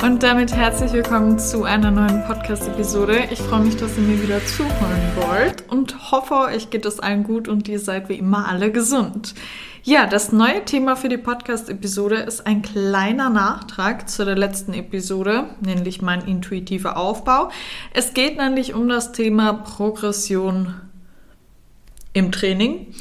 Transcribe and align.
Und 0.00 0.22
damit 0.22 0.52
herzlich 0.52 0.92
willkommen 0.92 1.40
zu 1.40 1.64
einer 1.64 1.90
neuen 1.90 2.22
Podcast-Episode. 2.24 3.24
Ich 3.32 3.40
freue 3.40 3.62
mich, 3.62 3.76
dass 3.76 3.96
ihr 3.98 4.04
mir 4.04 4.22
wieder 4.22 4.44
zuhören 4.46 5.12
wollt 5.16 5.68
und 5.68 6.12
hoffe, 6.12 6.34
euch 6.34 6.70
geht 6.70 6.86
es 6.86 7.00
allen 7.00 7.24
gut 7.24 7.48
und 7.48 7.66
ihr 7.66 7.80
seid 7.80 8.08
wie 8.08 8.14
immer 8.14 8.46
alle 8.48 8.70
gesund. 8.70 9.34
Ja, 9.82 10.06
das 10.06 10.30
neue 10.30 10.64
Thema 10.64 10.94
für 10.94 11.08
die 11.08 11.16
Podcast-Episode 11.16 12.16
ist 12.16 12.46
ein 12.46 12.62
kleiner 12.62 13.28
Nachtrag 13.28 14.08
zu 14.08 14.24
der 14.24 14.36
letzten 14.36 14.72
Episode, 14.72 15.46
nämlich 15.60 16.00
mein 16.00 16.20
intuitiver 16.28 16.96
Aufbau. 16.96 17.50
Es 17.92 18.14
geht 18.14 18.36
nämlich 18.36 18.74
um 18.74 18.88
das 18.88 19.10
Thema 19.10 19.52
Progression 19.52 20.74
im 22.12 22.30
Training. 22.30 22.94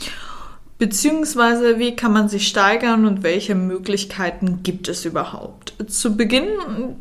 Beziehungsweise, 0.80 1.80
wie 1.80 1.96
kann 1.96 2.14
man 2.14 2.30
sich 2.30 2.48
steigern 2.48 3.08
und 3.08 3.24
welche 3.24 3.56
Möglichkeiten 3.56 4.60
gibt 4.62 4.88
es 4.88 5.06
überhaupt? 5.06 5.74
Zu 5.88 6.16
Beginn 6.16 6.46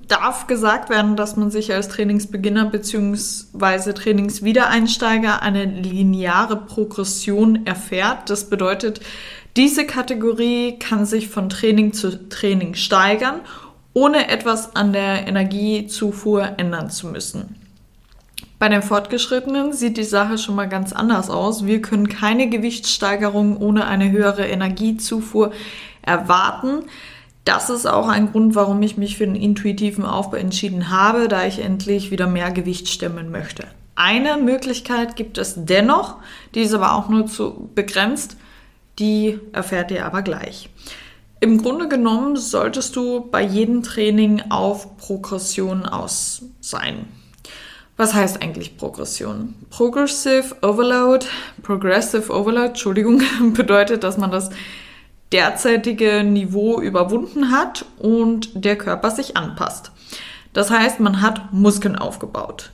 darf 0.09 0.47
gesagt 0.47 0.89
werden, 0.89 1.15
dass 1.15 1.37
man 1.37 1.51
sich 1.51 1.75
als 1.75 1.89
Trainingsbeginner 1.89 2.71
beziehungsweise 2.71 3.93
Trainingswiedereinsteiger 3.93 5.43
eine 5.43 5.66
lineare 5.66 6.57
Progression 6.57 7.66
erfährt. 7.66 8.30
Das 8.30 8.49
bedeutet, 8.49 9.01
diese 9.57 9.85
Kategorie 9.85 10.79
kann 10.79 11.04
sich 11.04 11.29
von 11.29 11.51
Training 11.51 11.93
zu 11.93 12.30
Training 12.30 12.74
steigern, 12.74 13.41
ohne 13.93 14.30
etwas 14.30 14.74
an 14.74 14.95
der 14.95 15.27
Energiezufuhr 15.27 16.52
ändern 16.57 16.88
zu 16.88 17.09
müssen. 17.09 17.66
Bei 18.59 18.71
den 18.71 18.82
Fortgeschrittenen 18.82 19.74
sieht 19.74 19.99
die 19.99 20.04
Sache 20.04 20.38
schon 20.38 20.54
mal 20.54 20.68
ganz 20.68 20.93
anders 20.93 21.29
aus. 21.29 21.66
Wir 21.66 21.82
können 21.82 22.09
keine 22.09 22.49
Gewichtssteigerung 22.49 23.59
ohne 23.59 23.87
eine 23.87 24.10
höhere 24.10 24.46
Energiezufuhr 24.46 25.52
erwarten. 26.01 26.85
Das 27.45 27.68
ist 27.68 27.87
auch 27.87 28.09
ein 28.09 28.32
Grund, 28.32 28.54
warum 28.54 28.82
ich 28.82 28.96
mich 28.96 29.18
für 29.18 29.26
den 29.26 29.37
intuitiven 29.37 30.04
Aufbau 30.04 30.38
entschieden 30.38 30.90
habe, 30.90 31.29
da 31.29 31.45
ich 31.45 31.59
endlich 31.59 32.10
wieder 32.10 32.26
mehr 32.26 32.51
Gewicht 32.51 32.88
stemmen 32.88 33.30
möchte. 33.30 33.65
Eine 33.95 34.37
Möglichkeit 34.38 35.16
gibt 35.16 35.38
es 35.38 35.54
dennoch, 35.57 36.16
die 36.54 36.60
ist 36.60 36.74
aber 36.74 36.95
auch 36.95 37.09
nur 37.09 37.26
zu 37.26 37.70
begrenzt. 37.74 38.37
Die 38.98 39.38
erfährt 39.52 39.91
ihr 39.91 40.07
aber 40.07 40.23
gleich. 40.23 40.70
Im 41.41 41.63
Grunde 41.63 41.88
genommen 41.88 42.37
solltest 42.37 42.96
du 42.96 43.20
bei 43.30 43.43
jedem 43.43 43.82
Training 43.82 44.43
auf 44.48 44.96
Progression 44.96 45.85
aus 45.85 46.43
sein. 46.60 47.07
Was 47.97 48.13
heißt 48.13 48.43
eigentlich 48.43 48.77
Progression? 48.77 49.55
Progressive 49.71 50.55
Overload, 50.61 51.25
Progressive 51.63 52.30
Overload, 52.30 52.69
Entschuldigung, 52.69 53.23
bedeutet, 53.55 54.05
dass 54.05 54.19
man 54.19 54.30
das 54.30 54.51
derzeitige 55.33 56.23
Niveau 56.23 56.80
überwunden 56.80 57.51
hat 57.51 57.87
und 57.99 58.65
der 58.65 58.77
Körper 58.77 59.11
sich 59.11 59.37
anpasst. 59.37 59.93
Das 60.53 60.71
heißt, 60.71 61.01
man 61.01 61.23
hat 61.23 61.53
Muskeln 61.53 61.97
aufgebaut. 61.97 62.71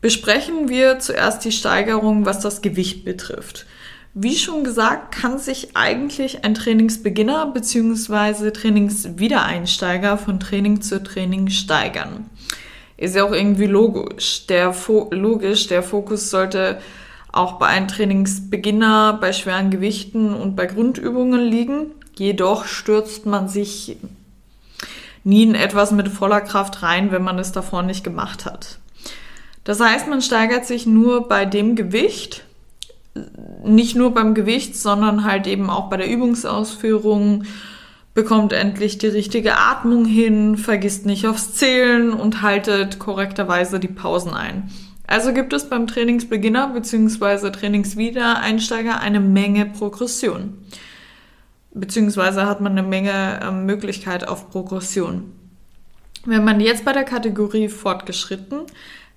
Besprechen 0.00 0.68
wir 0.68 0.98
zuerst 0.98 1.44
die 1.44 1.52
Steigerung, 1.52 2.26
was 2.26 2.40
das 2.40 2.60
Gewicht 2.60 3.04
betrifft. 3.04 3.66
Wie 4.14 4.34
schon 4.34 4.64
gesagt, 4.64 5.14
kann 5.14 5.38
sich 5.38 5.76
eigentlich 5.76 6.44
ein 6.44 6.54
Trainingsbeginner 6.54 7.46
bzw. 7.46 8.50
Trainingswiedereinsteiger 8.50 10.18
von 10.18 10.40
Training 10.40 10.80
zu 10.80 11.00
Training 11.02 11.48
steigern 11.48 12.28
ist 13.00 13.16
ja 13.16 13.24
auch 13.24 13.32
irgendwie 13.32 13.66
logisch. 13.66 14.46
Der, 14.46 14.72
Fo 14.72 15.08
logisch, 15.10 15.66
der 15.66 15.82
Fokus 15.82 16.30
sollte 16.30 16.80
auch 17.32 17.54
bei 17.54 17.66
einem 17.66 17.88
Trainingsbeginner 17.88 19.18
bei 19.20 19.32
schweren 19.32 19.70
Gewichten 19.70 20.34
und 20.34 20.54
bei 20.54 20.66
Grundübungen 20.66 21.40
liegen. 21.40 21.92
Jedoch 22.16 22.66
stürzt 22.66 23.24
man 23.24 23.48
sich 23.48 23.96
nie 25.24 25.44
in 25.44 25.54
etwas 25.54 25.92
mit 25.92 26.08
voller 26.08 26.42
Kraft 26.42 26.82
rein, 26.82 27.10
wenn 27.10 27.22
man 27.22 27.38
es 27.38 27.52
davor 27.52 27.82
nicht 27.82 28.04
gemacht 28.04 28.44
hat. 28.44 28.78
Das 29.64 29.80
heißt, 29.80 30.06
man 30.06 30.20
steigert 30.20 30.66
sich 30.66 30.84
nur 30.84 31.26
bei 31.26 31.46
dem 31.46 31.76
Gewicht, 31.76 32.44
nicht 33.64 33.96
nur 33.96 34.12
beim 34.12 34.34
Gewicht, 34.34 34.76
sondern 34.76 35.24
halt 35.24 35.46
eben 35.46 35.70
auch 35.70 35.88
bei 35.88 35.96
der 35.96 36.08
Übungsausführung, 36.08 37.44
bekommt 38.14 38.52
endlich 38.52 38.98
die 38.98 39.06
richtige 39.06 39.56
Atmung 39.56 40.04
hin, 40.04 40.56
vergisst 40.56 41.06
nicht 41.06 41.26
aufs 41.26 41.54
Zählen 41.54 42.12
und 42.12 42.42
haltet 42.42 42.98
korrekterweise 42.98 43.78
die 43.78 43.88
Pausen 43.88 44.34
ein. 44.34 44.70
Also 45.06 45.32
gibt 45.32 45.52
es 45.52 45.68
beim 45.68 45.86
Trainingsbeginner 45.86 46.68
bzw. 46.68 47.50
Trainingswiedereinsteiger 47.50 49.00
eine 49.00 49.20
Menge 49.20 49.66
Progression. 49.66 50.58
Beziehungsweise 51.72 52.46
hat 52.46 52.60
man 52.60 52.72
eine 52.72 52.86
Menge 52.86 53.40
äh, 53.42 53.50
Möglichkeit 53.50 54.26
auf 54.26 54.50
Progression. 54.50 55.32
Wenn 56.26 56.44
man 56.44 56.60
jetzt 56.60 56.84
bei 56.84 56.92
der 56.92 57.04
Kategorie 57.04 57.68
fortgeschritten 57.68 58.62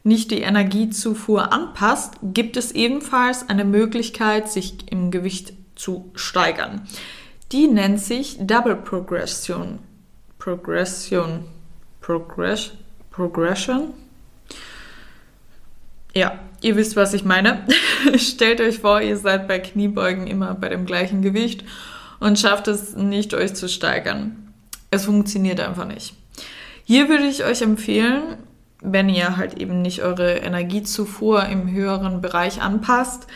nicht 0.03 0.31
die 0.31 0.41
Energiezufuhr 0.41 1.53
anpasst, 1.53 2.15
gibt 2.21 2.57
es 2.57 2.71
ebenfalls 2.73 3.47
eine 3.47 3.63
Möglichkeit, 3.63 4.51
sich 4.51 4.91
im 4.91 5.11
Gewicht 5.11 5.53
zu 5.75 6.11
steigern. 6.15 6.87
Die 7.51 7.67
nennt 7.67 7.99
sich 7.99 8.37
Double 8.39 8.75
Progression. 8.75 9.79
Progression. 10.39 11.45
Progress, 12.03 12.71
Progression. 13.11 13.93
Ja, 16.13 16.37
ihr 16.61 16.75
wisst, 16.75 16.95
was 16.95 17.13
ich 17.13 17.23
meine. 17.23 17.65
Stellt 18.17 18.59
euch 18.59 18.79
vor, 18.79 19.01
ihr 19.01 19.17
seid 19.17 19.47
bei 19.47 19.59
Kniebeugen 19.59 20.27
immer 20.27 20.53
bei 20.53 20.69
dem 20.69 20.85
gleichen 20.85 21.21
Gewicht 21.21 21.63
und 22.19 22.37
schafft 22.37 22.67
es 22.67 22.95
nicht, 22.95 23.33
euch 23.33 23.53
zu 23.53 23.69
steigern. 23.69 24.53
Es 24.91 25.05
funktioniert 25.05 25.61
einfach 25.61 25.87
nicht. 25.87 26.13
Hier 26.83 27.07
würde 27.07 27.25
ich 27.25 27.45
euch 27.45 27.61
empfehlen, 27.61 28.37
wenn 28.81 29.07
ihr 29.07 29.37
halt 29.37 29.57
eben 29.57 29.81
nicht 29.81 30.03
eure 30.03 30.33
Energiezufuhr 30.33 31.45
im 31.45 31.71
höheren 31.71 32.21
Bereich 32.21 32.61
anpasst, 32.61 33.27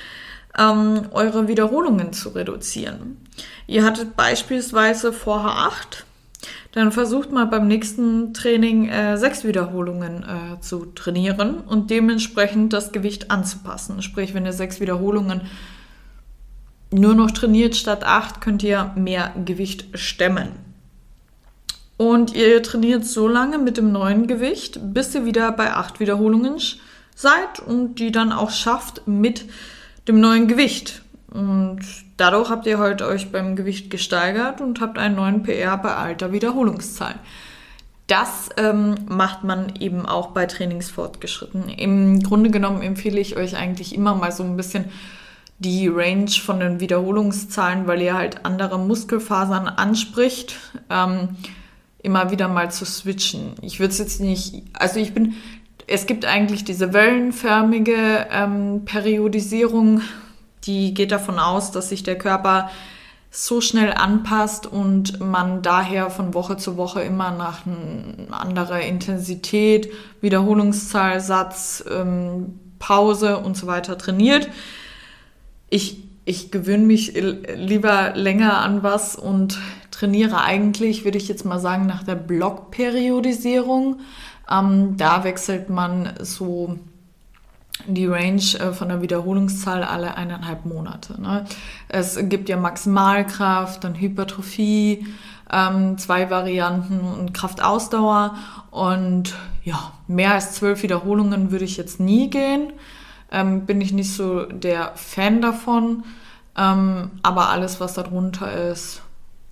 ähm, 0.57 1.03
eure 1.12 1.47
Wiederholungen 1.47 2.12
zu 2.12 2.29
reduzieren. 2.29 3.18
Ihr 3.67 3.83
hattet 3.83 4.15
beispielsweise 4.15 5.13
vorher 5.13 5.51
acht, 5.51 6.05
dann 6.71 6.91
versucht 6.91 7.31
mal 7.31 7.45
beim 7.45 7.67
nächsten 7.67 8.33
Training 8.33 8.89
äh, 8.89 9.17
sechs 9.17 9.43
Wiederholungen 9.43 10.23
äh, 10.23 10.61
zu 10.61 10.85
trainieren 10.85 11.59
und 11.61 11.89
dementsprechend 11.89 12.71
das 12.71 12.91
Gewicht 12.91 13.31
anzupassen. 13.31 14.01
Sprich, 14.01 14.33
wenn 14.33 14.45
ihr 14.45 14.53
sechs 14.53 14.79
Wiederholungen 14.79 15.41
nur 16.91 17.15
noch 17.15 17.31
trainiert 17.31 17.75
statt 17.75 18.03
acht, 18.03 18.41
könnt 18.41 18.63
ihr 18.63 18.91
mehr 18.95 19.33
Gewicht 19.43 19.87
stemmen. 19.97 20.49
Und 21.97 22.35
ihr 22.35 22.61
trainiert 22.61 23.05
so 23.05 23.27
lange 23.27 23.57
mit 23.57 23.77
dem 23.77 23.91
neuen 23.91 24.27
Gewicht, 24.27 24.79
bis 24.93 25.15
ihr 25.15 25.25
wieder 25.25 25.51
bei 25.51 25.73
acht 25.73 25.99
Wiederholungen 25.99 26.59
seid 27.15 27.59
und 27.65 27.95
die 27.95 28.11
dann 28.11 28.31
auch 28.31 28.51
schafft 28.51 29.07
mit 29.07 29.45
dem 30.07 30.19
neuen 30.19 30.47
Gewicht. 30.47 31.01
Und 31.31 31.81
dadurch 32.15 32.49
habt 32.49 32.65
ihr 32.67 32.79
halt 32.79 33.01
euch 33.01 33.31
beim 33.31 33.55
Gewicht 33.55 33.89
gesteigert 33.89 34.61
und 34.61 34.79
habt 34.79 34.97
einen 34.97 35.15
neuen 35.15 35.43
PR 35.43 35.77
bei 35.77 35.93
alter 35.93 36.31
Wiederholungszahl. 36.31 37.15
Das 38.07 38.49
ähm, 38.55 38.95
macht 39.09 39.43
man 39.43 39.75
eben 39.79 40.05
auch 40.05 40.27
bei 40.27 40.45
Trainingsfortgeschritten. 40.45 41.68
Im 41.68 42.24
Grunde 42.24 42.50
genommen 42.50 42.81
empfehle 42.81 43.19
ich 43.19 43.35
euch 43.35 43.57
eigentlich 43.57 43.94
immer 43.94 44.15
mal 44.15 44.31
so 44.31 44.44
ein 44.44 44.56
bisschen 44.56 44.85
die 45.59 45.88
Range 45.88 46.29
von 46.29 46.59
den 46.59 46.79
Wiederholungszahlen, 46.79 47.88
weil 47.88 48.01
ihr 48.01 48.13
halt 48.13 48.45
andere 48.45 48.79
Muskelfasern 48.79 49.68
anspricht, 49.68 50.56
ähm, 50.89 51.35
immer 52.01 52.31
wieder 52.31 52.47
mal 52.47 52.71
zu 52.71 52.85
switchen. 52.85 53.56
Ich 53.62 53.79
würde 53.79 53.91
es 53.91 53.97
jetzt 53.97 54.21
nicht, 54.21 54.63
also 54.74 55.00
ich 55.00 55.13
bin, 55.13 55.33
es 55.88 56.06
gibt 56.06 56.25
eigentlich 56.25 56.63
diese 56.63 56.94
wellenförmige 56.94 58.27
ähm, 58.31 58.83
Periodisierung 58.85 60.01
die 60.67 60.93
geht 60.93 61.11
davon 61.11 61.39
aus, 61.39 61.71
dass 61.71 61.89
sich 61.89 62.03
der 62.03 62.17
Körper 62.17 62.69
so 63.29 63.61
schnell 63.61 63.93
anpasst 63.93 64.65
und 64.65 65.19
man 65.19 65.61
daher 65.61 66.09
von 66.09 66.33
Woche 66.33 66.57
zu 66.57 66.77
Woche 66.77 67.01
immer 67.01 67.31
nach 67.31 67.61
anderer 68.31 68.81
Intensität, 68.81 69.91
Wiederholungszahl, 70.21 71.19
Satz, 71.19 71.83
ähm, 71.89 72.59
Pause 72.79 73.39
und 73.39 73.57
so 73.57 73.67
weiter 73.67 73.97
trainiert. 73.97 74.49
Ich, 75.69 76.03
ich 76.25 76.51
gewöhne 76.51 76.85
mich 76.85 77.13
lieber 77.13 78.13
länger 78.15 78.59
an 78.59 78.83
was 78.83 79.15
und 79.15 79.59
trainiere 79.91 80.41
eigentlich, 80.41 81.03
würde 81.03 81.17
ich 81.17 81.27
jetzt 81.27 81.45
mal 81.45 81.59
sagen, 81.59 81.85
nach 81.85 82.03
der 82.03 82.15
Blockperiodisierung. 82.15 83.99
Ähm, 84.49 84.95
da 84.97 85.23
wechselt 85.23 85.69
man 85.69 86.13
so 86.21 86.79
die 87.85 88.06
Range 88.06 88.41
äh, 88.59 88.74
von 88.74 88.89
der 88.89 89.01
Wiederholungszahl 89.01 89.83
alle 89.83 90.15
eineinhalb 90.15 90.65
Monate. 90.65 91.21
Ne? 91.21 91.45
Es 91.88 92.18
gibt 92.24 92.50
ja 92.50 92.57
Maximalkraft, 92.57 93.83
dann 93.83 93.95
Hypertrophie, 93.95 95.07
ähm, 95.51 95.97
zwei 95.97 96.29
Varianten 96.29 97.00
und 97.00 97.33
Kraftausdauer. 97.33 98.35
Und 98.71 99.35
ja, 99.63 99.94
mehr 100.07 100.33
als 100.33 100.53
zwölf 100.53 100.83
Wiederholungen 100.83 101.51
würde 101.51 101.65
ich 101.65 101.77
jetzt 101.77 102.00
nie 102.00 102.29
gehen. 102.29 102.74
Ähm, 103.31 103.65
bin 103.65 103.81
ich 103.81 103.94
nicht 103.94 104.13
so 104.13 104.45
der 104.45 104.94
Fan 104.95 105.41
davon. 105.41 106.03
Ähm, 106.57 107.12
aber 107.21 107.50
alles, 107.50 107.79
was 107.79 107.94
darunter 107.94 108.51
ist, 108.71 109.01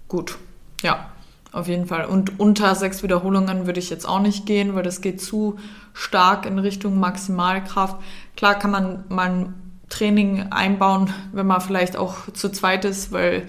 gut. 0.07 0.37
Ja, 0.81 1.11
auf 1.55 1.67
jeden 1.67 1.85
Fall. 1.85 2.05
Und 2.05 2.39
unter 2.39 2.75
sechs 2.75 3.01
Wiederholungen 3.01 3.65
würde 3.65 3.79
ich 3.79 3.89
jetzt 3.89 4.07
auch 4.07 4.19
nicht 4.19 4.45
gehen, 4.45 4.75
weil 4.75 4.83
das 4.83 5.01
geht 5.01 5.21
zu 5.21 5.57
stark 5.93 6.45
in 6.45 6.59
Richtung 6.59 6.99
Maximalkraft. 6.99 7.95
Klar 8.35 8.55
kann 8.55 8.71
man 8.71 9.05
mal 9.07 9.29
ein 9.29 9.53
Training 9.87 10.47
einbauen, 10.51 11.13
wenn 11.31 11.47
man 11.47 11.61
vielleicht 11.61 11.95
auch 11.95 12.29
zu 12.33 12.49
zweit 12.49 12.83
ist, 12.83 13.11
weil 13.13 13.47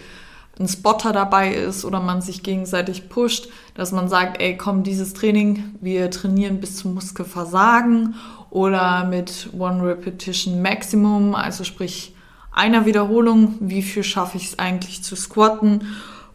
ein 0.59 0.69
Spotter 0.69 1.13
dabei 1.13 1.53
ist 1.53 1.85
oder 1.85 2.01
man 2.01 2.23
sich 2.23 2.43
gegenseitig 2.43 3.09
pusht, 3.09 3.49
dass 3.75 3.91
man 3.93 4.09
sagt, 4.09 4.41
ey, 4.41 4.57
komm, 4.57 4.85
dieses 4.85 5.13
Training, 5.13 5.75
wir 5.81 6.11
trainieren 6.11 6.61
bis 6.61 6.77
zum 6.77 6.95
Muskelversagen 6.95 8.15
oder 8.51 9.05
mit 9.05 9.51
One 9.59 9.83
Repetition 9.85 10.63
Maximum, 10.63 11.35
also 11.35 11.65
sprich 11.65 12.15
einer 12.53 12.87
Wiederholung, 12.87 13.57
wie 13.61 13.83
viel 13.83 14.05
schaffe 14.05 14.39
ich 14.39 14.47
es 14.47 14.59
eigentlich 14.59 15.03
zu 15.03 15.17
squatten 15.17 15.89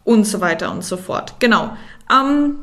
und 0.03 0.25
so 0.25 0.41
weiter 0.41 0.71
und 0.71 0.83
so 0.83 0.97
fort. 0.97 1.35
Genau. 1.39 1.75
Ähm, 2.11 2.55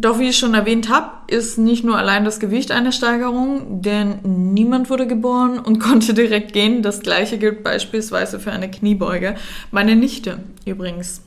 doch 0.00 0.20
wie 0.20 0.28
ich 0.28 0.38
schon 0.38 0.54
erwähnt 0.54 0.88
habe, 0.88 1.10
ist 1.26 1.58
nicht 1.58 1.82
nur 1.84 1.98
allein 1.98 2.24
das 2.24 2.38
Gewicht 2.38 2.70
eine 2.70 2.92
Steigerung, 2.92 3.82
denn 3.82 4.20
niemand 4.54 4.90
wurde 4.90 5.08
geboren 5.08 5.58
und 5.58 5.80
konnte 5.80 6.14
direkt 6.14 6.52
gehen. 6.52 6.82
Das 6.82 7.00
gleiche 7.00 7.36
gilt 7.36 7.64
beispielsweise 7.64 8.38
für 8.38 8.52
eine 8.52 8.70
Kniebeuge. 8.70 9.34
Meine 9.72 9.96
Nichte 9.96 10.38
übrigens, 10.64 11.22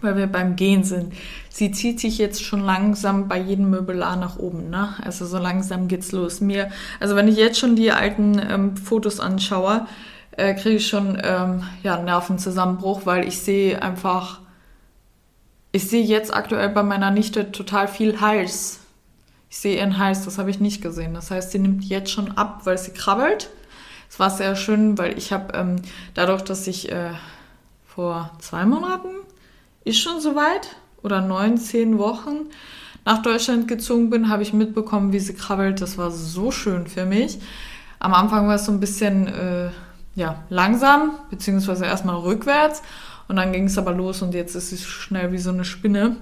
weil 0.00 0.16
wir 0.16 0.26
beim 0.26 0.56
Gehen 0.56 0.82
sind. 0.82 1.12
Sie 1.48 1.70
zieht 1.70 2.00
sich 2.00 2.18
jetzt 2.18 2.42
schon 2.42 2.60
langsam 2.60 3.28
bei 3.28 3.38
jedem 3.38 3.70
Möbelar 3.70 4.16
nach 4.16 4.40
oben. 4.40 4.68
Ne? 4.68 4.88
Also 5.02 5.24
so 5.24 5.38
langsam 5.38 5.86
geht's 5.86 6.10
los. 6.10 6.40
Mir, 6.40 6.70
also 6.98 7.14
wenn 7.14 7.28
ich 7.28 7.36
jetzt 7.36 7.60
schon 7.60 7.76
die 7.76 7.92
alten 7.92 8.40
ähm, 8.50 8.76
Fotos 8.76 9.20
anschaue, 9.20 9.86
äh, 10.32 10.54
kriege 10.54 10.76
ich 10.76 10.88
schon 10.88 11.20
ähm, 11.22 11.64
ja, 11.82 11.98
Nervenzusammenbruch, 11.98 13.02
weil 13.04 13.26
ich 13.26 13.38
sehe 13.40 13.80
einfach 13.80 14.40
ich 15.72 15.88
sehe 15.88 16.04
jetzt 16.04 16.34
aktuell 16.34 16.68
bei 16.70 16.82
meiner 16.82 17.10
Nichte 17.10 17.52
total 17.52 17.86
viel 17.86 18.20
Hals. 18.20 18.80
Ich 19.48 19.58
sehe 19.58 19.78
ihren 19.78 19.98
Hals, 19.98 20.24
das 20.24 20.38
habe 20.38 20.50
ich 20.50 20.60
nicht 20.60 20.82
gesehen. 20.82 21.14
Das 21.14 21.30
heißt, 21.30 21.52
sie 21.52 21.58
nimmt 21.58 21.84
jetzt 21.84 22.10
schon 22.10 22.32
ab, 22.32 22.62
weil 22.64 22.78
sie 22.78 22.92
krabbelt. 22.92 23.50
Es 24.08 24.18
war 24.18 24.30
sehr 24.30 24.56
schön, 24.56 24.98
weil 24.98 25.16
ich 25.16 25.32
habe 25.32 25.56
ähm, 25.56 25.76
dadurch, 26.14 26.42
dass 26.42 26.66
ich 26.66 26.90
äh, 26.90 27.12
vor 27.86 28.32
zwei 28.40 28.64
Monaten, 28.64 29.08
ist 29.84 30.00
schon 30.00 30.20
soweit, 30.20 30.76
oder 31.02 31.20
neun, 31.20 31.56
zehn 31.56 31.98
Wochen 31.98 32.50
nach 33.04 33.22
Deutschland 33.22 33.66
gezogen 33.66 34.10
bin, 34.10 34.28
habe 34.28 34.42
ich 34.42 34.52
mitbekommen, 34.52 35.12
wie 35.12 35.20
sie 35.20 35.34
krabbelt. 35.34 35.80
Das 35.80 35.96
war 35.96 36.10
so 36.10 36.50
schön 36.50 36.86
für 36.86 37.06
mich. 37.06 37.38
Am 37.98 38.12
Anfang 38.12 38.48
war 38.48 38.56
es 38.56 38.66
so 38.66 38.72
ein 38.72 38.80
bisschen 38.80 39.28
äh, 39.28 39.70
ja, 40.14 40.42
langsam, 40.48 41.12
beziehungsweise 41.30 41.86
erstmal 41.86 42.16
rückwärts. 42.16 42.82
Und 43.28 43.36
dann 43.36 43.52
ging 43.52 43.64
es 43.64 43.78
aber 43.78 43.92
los 43.92 44.22
und 44.22 44.34
jetzt 44.34 44.56
ist 44.56 44.70
sie 44.70 44.78
schnell 44.78 45.30
wie 45.30 45.38
so 45.38 45.50
eine 45.50 45.64
Spinne. 45.64 46.16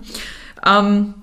Ähm, 0.67 1.15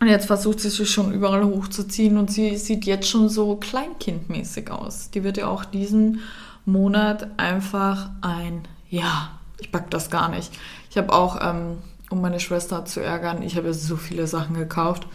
und 0.00 0.08
jetzt 0.08 0.26
versucht 0.26 0.58
sie 0.60 0.70
sich 0.70 0.90
schon 0.90 1.12
überall 1.12 1.44
hochzuziehen 1.44 2.16
und 2.16 2.30
sie 2.30 2.56
sieht 2.56 2.86
jetzt 2.86 3.08
schon 3.08 3.28
so 3.28 3.56
kleinkindmäßig 3.56 4.70
aus. 4.70 5.10
Die 5.10 5.22
wird 5.22 5.36
ja 5.36 5.46
auch 5.46 5.64
diesen 5.64 6.20
Monat 6.64 7.28
einfach 7.36 8.10
ein, 8.20 8.62
ja, 8.88 9.30
ich 9.60 9.70
pack 9.70 9.90
das 9.90 10.10
gar 10.10 10.28
nicht. 10.28 10.50
Ich 10.90 10.96
habe 10.96 11.12
auch, 11.12 11.38
ähm, 11.40 11.78
um 12.10 12.20
meine 12.20 12.40
Schwester 12.40 12.84
zu 12.84 13.00
ärgern, 13.00 13.42
ich 13.42 13.56
habe 13.56 13.68
ja 13.68 13.72
so 13.72 13.96
viele 13.96 14.26
Sachen 14.26 14.56
gekauft 14.56 15.06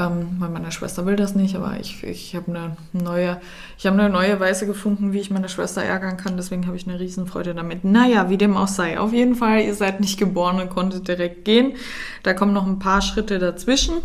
ähm, 0.00 0.36
weil 0.38 0.48
meine 0.48 0.72
Schwester 0.72 1.04
will 1.04 1.16
das 1.16 1.34
nicht, 1.34 1.54
aber 1.56 1.78
ich, 1.78 2.02
ich 2.04 2.34
habe 2.34 2.48
eine 2.48 2.78
neue, 2.92 3.38
ich 3.76 3.86
habe 3.86 4.00
eine 4.00 4.08
neue 4.08 4.40
Weise 4.40 4.66
gefunden, 4.66 5.12
wie 5.12 5.18
ich 5.18 5.30
meine 5.30 5.50
Schwester 5.50 5.82
ärgern 5.82 6.16
kann, 6.16 6.36
deswegen 6.36 6.66
habe 6.66 6.76
ich 6.76 6.88
eine 6.88 6.98
Riesenfreude 6.98 7.54
damit. 7.54 7.84
Naja, 7.84 8.30
wie 8.30 8.38
dem 8.38 8.56
auch 8.56 8.68
sei. 8.68 8.98
Auf 8.98 9.12
jeden 9.12 9.34
Fall, 9.34 9.60
ihr 9.60 9.74
seid 9.74 10.00
nicht 10.00 10.18
geboren 10.18 10.58
und 10.60 10.70
konntet 10.70 11.08
direkt 11.08 11.44
gehen. 11.44 11.74
Da 12.22 12.32
kommen 12.32 12.54
noch 12.54 12.66
ein 12.66 12.78
paar 12.78 13.02
Schritte 13.02 13.38
dazwischen. 13.38 13.96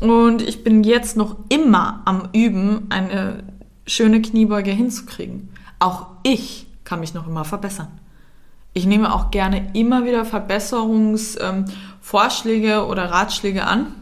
Und 0.00 0.42
ich 0.42 0.64
bin 0.64 0.82
jetzt 0.82 1.16
noch 1.16 1.36
immer 1.48 2.02
am 2.04 2.28
Üben, 2.32 2.88
eine 2.90 3.44
schöne 3.86 4.20
Kniebeuge 4.20 4.72
hinzukriegen. 4.72 5.50
Auch 5.78 6.06
ich 6.24 6.66
kann 6.82 6.98
mich 7.00 7.14
noch 7.14 7.28
immer 7.28 7.44
verbessern. 7.44 8.00
Ich 8.74 8.86
nehme 8.86 9.14
auch 9.14 9.30
gerne 9.30 9.70
immer 9.74 10.04
wieder 10.04 10.24
Verbesserungsvorschläge 10.24 12.72
ähm, 12.72 12.84
oder 12.88 13.10
Ratschläge 13.10 13.66
an 13.66 13.94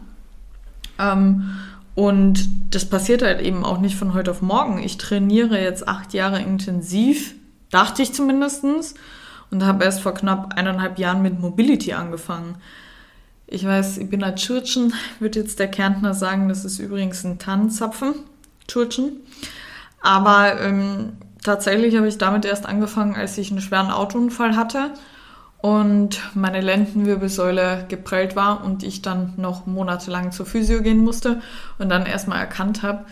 ähm, 1.01 1.57
und 1.95 2.47
das 2.73 2.85
passiert 2.85 3.21
halt 3.21 3.41
eben 3.41 3.65
auch 3.65 3.79
nicht 3.79 3.95
von 3.95 4.13
heute 4.13 4.31
auf 4.31 4.41
morgen. 4.41 4.81
Ich 4.81 4.97
trainiere 4.97 5.61
jetzt 5.61 5.87
acht 5.87 6.13
Jahre 6.13 6.41
intensiv, 6.41 7.35
dachte 7.69 8.01
ich 8.01 8.13
zumindestens 8.13 8.93
und 9.49 9.65
habe 9.65 9.83
erst 9.83 10.01
vor 10.01 10.13
knapp 10.13 10.53
eineinhalb 10.55 10.97
Jahren 10.99 11.21
mit 11.21 11.39
Mobility 11.39 11.93
angefangen. 11.93 12.55
Ich 13.47 13.65
weiß, 13.65 13.97
ich 13.97 14.09
bin 14.09 14.23
ein 14.23 14.37
Tschurtschen, 14.37 14.93
wird 15.19 15.35
jetzt 15.35 15.59
der 15.59 15.67
Kärntner 15.67 16.13
sagen, 16.13 16.47
das 16.47 16.63
ist 16.63 16.79
übrigens 16.79 17.25
ein 17.25 17.37
Tannenzapfen, 17.37 18.13
Tschurtschen. 18.67 19.17
Aber 20.01 20.61
ähm, 20.61 21.13
tatsächlich 21.43 21.97
habe 21.97 22.07
ich 22.07 22.17
damit 22.17 22.45
erst 22.45 22.65
angefangen, 22.65 23.15
als 23.15 23.37
ich 23.37 23.51
einen 23.51 23.59
schweren 23.59 23.91
Autounfall 23.91 24.55
hatte 24.55 24.91
und 25.61 26.19
meine 26.33 26.59
Lendenwirbelsäule 26.59 27.85
geprellt 27.87 28.35
war 28.35 28.63
und 28.65 28.83
ich 28.83 29.03
dann 29.03 29.33
noch 29.37 29.67
monatelang 29.67 30.31
zur 30.31 30.47
Physio 30.47 30.81
gehen 30.81 30.97
musste 30.97 31.41
und 31.77 31.89
dann 31.89 32.07
erstmal 32.07 32.39
erkannt 32.39 32.81
habe, 32.81 33.05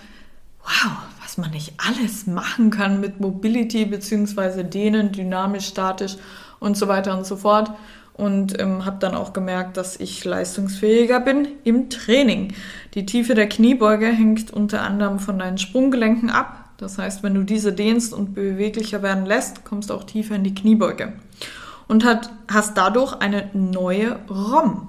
wow, 0.64 0.92
was 1.22 1.38
man 1.38 1.52
nicht 1.52 1.74
alles 1.78 2.26
machen 2.26 2.72
kann 2.72 3.00
mit 3.00 3.20
Mobility 3.20 3.86
bzw. 3.86 4.64
Dehnen, 4.64 5.12
dynamisch, 5.12 5.68
statisch 5.68 6.18
und 6.60 6.76
so 6.76 6.88
weiter 6.88 7.16
und 7.16 7.26
so 7.26 7.38
fort. 7.38 7.72
Und 8.14 8.60
ähm, 8.60 8.84
habe 8.84 8.98
dann 9.00 9.16
auch 9.16 9.32
gemerkt, 9.32 9.78
dass 9.78 9.98
ich 9.98 10.26
leistungsfähiger 10.26 11.22
bin 11.22 11.48
im 11.64 11.90
Training. 11.90 12.54
Die 12.94 13.06
Tiefe 13.06 13.34
der 13.34 13.48
Kniebeuge 13.48 14.08
hängt 14.08 14.52
unter 14.52 14.82
anderem 14.82 15.20
von 15.20 15.40
deinen 15.40 15.58
Sprunggelenken 15.58 16.30
ab. 16.30 16.66
Das 16.76 16.98
heißt, 16.98 17.24
wenn 17.24 17.36
du 17.36 17.44
diese 17.44 17.72
dehnst 17.72 18.14
und 18.14 18.34
beweglicher 18.34 19.04
werden 19.04 19.26
lässt, 19.26 19.64
kommst 19.64 19.90
du 19.90 19.94
auch 19.94 20.04
tiefer 20.04 20.36
in 20.36 20.44
die 20.44 20.54
Kniebeuge 20.54 21.14
und 21.90 22.06
hat, 22.06 22.30
hast 22.48 22.78
dadurch 22.78 23.14
eine 23.20 23.50
neue 23.54 24.20
ROM 24.30 24.88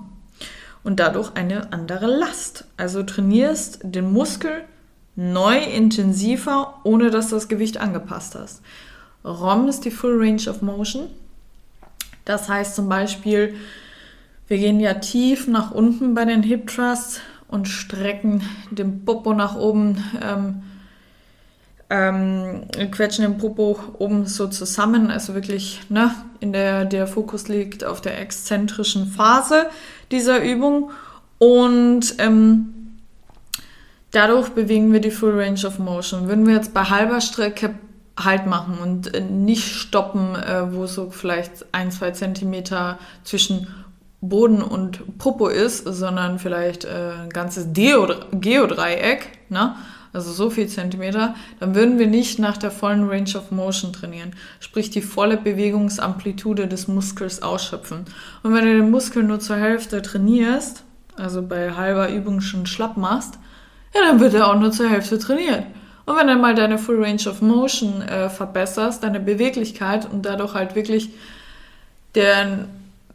und 0.85 1.01
dadurch 1.01 1.35
eine 1.35 1.73
andere 1.73 2.07
Last. 2.07 2.67
Also 2.77 3.03
trainierst 3.03 3.81
den 3.83 4.13
Muskel 4.13 4.65
neu, 5.17 5.59
intensiver, 5.59 6.81
ohne 6.85 7.11
dass 7.11 7.31
du 7.31 7.35
das 7.35 7.49
Gewicht 7.49 7.79
angepasst 7.79 8.37
hast. 8.37 8.63
ROM 9.25 9.67
ist 9.67 9.85
die 9.85 9.91
Full 9.91 10.23
Range 10.23 10.49
of 10.49 10.63
Motion. 10.63 11.09
Das 12.27 12.49
heißt 12.49 12.77
zum 12.77 12.89
Beispiel, 12.89 13.55
wir 14.47 14.59
gehen 14.59 14.79
ja 14.79 14.95
tief 14.95 15.49
nach 15.49 15.71
unten 15.71 16.15
bei 16.15 16.27
den 16.27 16.43
Hip 16.43 16.69
Thrusts 16.69 17.21
und 17.49 17.67
strecken 17.67 18.43
den 18.71 19.07
Popo 19.07 19.33
nach 19.33 19.57
oben. 19.57 20.05
Ähm, 20.23 20.63
ähm, 21.91 22.63
quetschen 22.93 23.25
den 23.25 23.39
Popo 23.39 23.79
oben 23.99 24.27
so 24.27 24.47
zusammen, 24.47 25.11
also 25.11 25.35
wirklich, 25.35 25.81
ne, 25.89 26.15
in 26.39 26.53
der, 26.53 26.85
der 26.85 27.07
Fokus 27.07 27.49
liegt 27.49 27.85
auf 27.85 28.01
der 28.01 28.21
exzentrischen 28.21 29.07
Phase 29.07 29.67
dieser 30.11 30.43
Übung 30.43 30.93
und 31.39 32.15
ähm, 32.19 32.99
dadurch 34.13 34.51
bewegen 34.51 34.93
wir 34.93 35.01
die 35.01 35.11
Full 35.11 35.39
Range 35.39 35.67
of 35.67 35.79
Motion. 35.79 36.29
Würden 36.29 36.47
wir 36.47 36.55
jetzt 36.55 36.73
bei 36.73 36.85
halber 36.85 37.21
Strecke 37.21 37.75
Halt 38.19 38.47
machen 38.47 38.79
und 38.83 39.15
äh, 39.15 39.21
nicht 39.21 39.75
stoppen, 39.75 40.35
äh, 40.35 40.75
wo 40.75 40.87
so 40.87 41.11
vielleicht 41.11 41.65
ein, 41.73 41.91
zwei 41.91 42.11
Zentimeter 42.11 42.99
zwischen 43.25 43.67
Boden 44.21 44.61
und 44.61 45.17
Popo 45.17 45.49
ist, 45.49 45.85
sondern 45.87 46.39
vielleicht 46.39 46.85
äh, 46.85 47.13
ein 47.23 47.31
ganzes 47.31 47.69
Geodreieck, 47.73 49.39
ne? 49.49 49.75
Also 50.13 50.33
so 50.33 50.51
viel 50.51 50.67
Zentimeter, 50.67 51.35
dann 51.61 51.75
würden 51.75 51.99
wir 51.99 52.07
nicht 52.07 52.39
nach 52.39 52.57
der 52.57 52.71
vollen 52.71 53.09
Range 53.09 53.31
of 53.37 53.51
Motion 53.51 53.93
trainieren, 53.93 54.33
sprich 54.59 54.91
die 54.91 55.03
volle 55.03 55.37
Bewegungsamplitude 55.37 56.67
des 56.67 56.89
Muskels 56.89 57.43
ausschöpfen. 57.43 58.05
Und 58.43 58.55
wenn 58.55 58.65
du 58.65 58.77
den 58.77 58.91
Muskel 58.91 59.23
nur 59.23 59.41
zur 59.41 59.57
Hälfte 59.57 60.03
trainierst, 60.03 60.85
also 61.17 61.43
bei 61.43 61.73
halber 61.73 62.11
Übung 62.11 62.41
schon 62.41 62.67
schlapp 62.67 62.97
machst, 62.97 63.39
ja, 63.95 64.01
dann 64.03 64.21
wird 64.21 64.35
er 64.35 64.49
auch 64.49 64.59
nur 64.59 64.73
zur 64.73 64.89
Hälfte 64.89 65.19
trainiert. 65.19 65.65
Und 66.07 66.17
wenn 66.17 66.27
du 66.27 66.37
mal 66.37 66.55
deine 66.55 66.79
Full 66.79 67.03
Range 67.03 67.29
of 67.29 67.43
Motion 67.43 68.03
äh, 68.03 68.29
verbesserst, 68.29 69.03
deine 69.03 69.21
Beweglichkeit 69.21 70.11
und 70.11 70.27
dadurch 70.27 70.55
halt 70.55 70.75
wirklich 70.75 71.11
den 72.15 72.67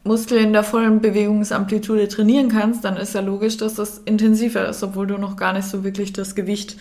Muskel 0.06 0.38
in 0.38 0.52
der 0.52 0.64
vollen 0.64 1.00
Bewegungsamplitude 1.00 2.08
trainieren 2.08 2.48
kannst, 2.48 2.84
dann 2.84 2.96
ist 2.96 3.14
ja 3.14 3.20
logisch, 3.20 3.56
dass 3.56 3.74
das 3.74 3.98
intensiver 3.98 4.68
ist, 4.68 4.82
obwohl 4.82 5.06
du 5.06 5.18
noch 5.18 5.36
gar 5.36 5.52
nicht 5.52 5.66
so 5.66 5.84
wirklich 5.84 6.12
das 6.12 6.34
Gewicht 6.34 6.76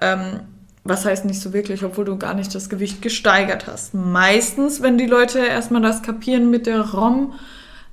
ähm, 0.00 0.40
was 0.84 1.04
heißt 1.04 1.24
nicht 1.24 1.40
so 1.40 1.52
wirklich, 1.52 1.84
obwohl 1.84 2.04
du 2.04 2.16
gar 2.16 2.34
nicht 2.34 2.54
das 2.54 2.68
Gewicht 2.68 3.02
gesteigert 3.02 3.66
hast. 3.66 3.94
Meistens, 3.94 4.82
wenn 4.82 4.98
die 4.98 5.06
Leute 5.06 5.38
erstmal 5.38 5.82
das 5.82 6.02
kapieren 6.02 6.50
mit 6.50 6.66
der 6.66 6.80
ROM, 6.80 7.34